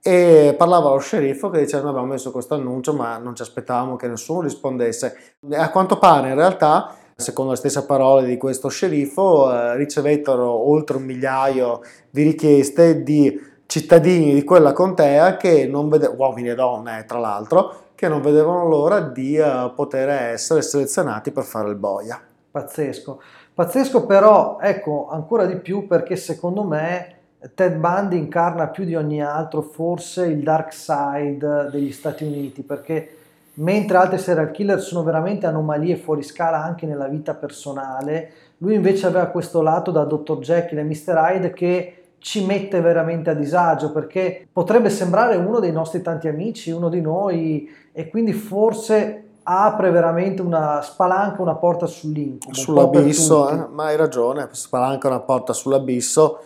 e 0.08 0.54
parlava 0.56 0.92
lo 0.92 1.00
sceriffo 1.00 1.50
che 1.50 1.62
diceva 1.62 1.90
abbiamo 1.90 2.06
messo 2.06 2.30
questo 2.30 2.54
annuncio 2.54 2.94
ma 2.94 3.18
non 3.18 3.36
ci 3.36 3.42
aspettavamo 3.42 3.96
che 3.96 4.08
nessuno 4.08 4.42
rispondesse. 4.42 5.38
A 5.54 5.72
quanto 5.72 5.98
pare 5.98 6.30
in 6.30 6.36
realtà 6.36 6.96
Secondo 7.18 7.52
le 7.52 7.58
stesse 7.58 7.86
parole 7.86 8.26
di 8.26 8.36
questo 8.36 8.68
sceriffo, 8.68 9.50
eh, 9.50 9.78
ricevettero 9.78 10.50
oltre 10.52 10.98
un 10.98 11.04
migliaio 11.04 11.80
di 12.10 12.24
richieste 12.24 13.04
di 13.04 13.40
cittadini 13.66 14.34
di 14.34 14.44
quella 14.44 14.74
contea 14.74 15.38
che 15.38 15.66
non 15.66 15.88
vedevano, 15.88 16.20
uomini 16.20 16.50
e 16.50 16.56
donne 16.56 17.06
tra 17.08 17.18
l'altro, 17.20 17.92
che 17.96 18.10
non 18.10 18.22
vedevano 18.22 18.68
l'ora 18.68 19.00
di 19.00 19.38
uh, 19.38 19.74
poter 19.74 20.10
essere 20.10 20.62
selezionati 20.62 21.32
per 21.32 21.46
fare 21.46 21.70
il 21.70 21.76
boia. 21.76 22.22
Pazzesco. 22.52 23.22
Pazzesco 23.54 24.06
però, 24.06 24.58
ecco, 24.60 25.08
ancora 25.10 25.46
di 25.46 25.56
più 25.56 25.88
perché 25.88 26.18
secondo 26.18 26.64
me 26.64 27.16
Ted 27.56 27.76
Bundy 27.76 28.18
incarna 28.18 28.68
più 28.68 28.84
di 28.84 28.96
ogni 28.96 29.24
altro 29.24 29.62
forse 29.62 30.26
il 30.26 30.44
dark 30.44 30.74
side 30.74 31.70
degli 31.72 31.94
Stati 31.94 32.26
Uniti 32.26 32.62
perché 32.64 33.18
mentre 33.56 33.98
altri 33.98 34.18
serial 34.18 34.52
killer 34.52 34.80
sono 34.82 35.04
veramente 35.04 35.46
anomalie 35.46 35.96
fuori 35.96 36.24
scala 36.24 36.64
anche 36.64 36.86
nella 36.86 37.08
vita 37.08 37.34
personale, 37.34 38.32
lui 38.58 38.76
invece 38.76 39.08
aveva 39.08 39.28
questo 39.28 39.62
lato 39.62 39.92
da 39.92 40.04
Dr. 40.04 40.40
Jekyll 40.40 40.80
e 40.80 40.84
Mr. 40.84 41.16
Hyde 41.16 41.54
che 41.54 42.04
ci 42.20 42.44
mette 42.44 42.82
veramente 42.82 43.30
a 43.30 43.34
disagio 43.34 43.92
perché 43.92 44.48
potrebbe 44.52 44.90
sembrare 44.90 45.36
uno 45.36 45.60
dei 45.60 45.72
nostri 45.72 46.02
tanti 46.02 46.28
amici, 46.28 46.72
uno 46.72 46.90
di 46.90 47.02
noi 47.02 47.70
e 47.92 48.10
quindi 48.10 48.34
forse 48.34 49.24
apre 49.44 49.92
veramente 49.92 50.42
una 50.42 50.82
spalanca 50.82 51.42
una 51.42 51.56
porta 51.56 51.86
sull'incubo. 51.86 52.54
Sull'abisso, 52.54 53.50
eh? 53.50 53.68
ma 53.72 53.86
hai 53.86 53.96
ragione, 53.96 54.48
spalanca 54.52 55.08
una 55.08 55.20
porta 55.20 55.54
sull'abisso 55.54 56.40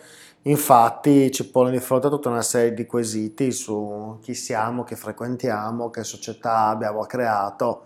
Infatti 0.44 1.30
ci 1.30 1.50
pone 1.50 1.70
di 1.70 1.80
fronte 1.80 2.06
a 2.06 2.10
tutta 2.10 2.30
una 2.30 2.40
serie 2.40 2.72
di 2.72 2.86
quesiti 2.86 3.52
su 3.52 4.18
chi 4.22 4.32
siamo, 4.32 4.84
che 4.84 4.96
frequentiamo, 4.96 5.90
che 5.90 6.02
società 6.02 6.68
abbiamo 6.68 7.02
creato, 7.02 7.82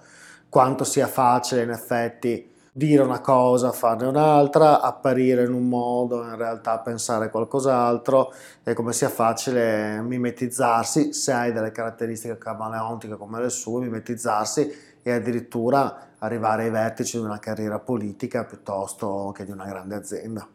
quanto 0.48 0.84
sia 0.84 1.08
facile 1.08 1.62
in 1.62 1.70
effetti 1.70 2.48
dire 2.70 3.02
una 3.02 3.20
cosa, 3.20 3.72
farne 3.72 4.06
un'altra, 4.06 4.80
apparire 4.80 5.42
in 5.42 5.52
un 5.52 5.68
modo, 5.68 6.22
in 6.22 6.36
realtà 6.36 6.78
pensare 6.78 7.28
qualcos'altro 7.28 8.32
e 8.62 8.72
come 8.72 8.92
sia 8.92 9.08
facile 9.08 10.00
mimetizzarsi, 10.02 11.12
se 11.12 11.32
hai 11.32 11.52
delle 11.52 11.72
caratteristiche 11.72 12.38
camaleontiche 12.38 13.16
come 13.16 13.40
le 13.40 13.50
sue, 13.50 13.80
mimetizzarsi 13.82 14.72
e 15.02 15.10
addirittura 15.10 16.10
arrivare 16.18 16.64
ai 16.64 16.70
vertici 16.70 17.18
di 17.18 17.24
una 17.24 17.40
carriera 17.40 17.80
politica 17.80 18.44
piuttosto 18.44 19.32
che 19.34 19.44
di 19.44 19.50
una 19.50 19.66
grande 19.66 19.96
azienda. 19.96 20.48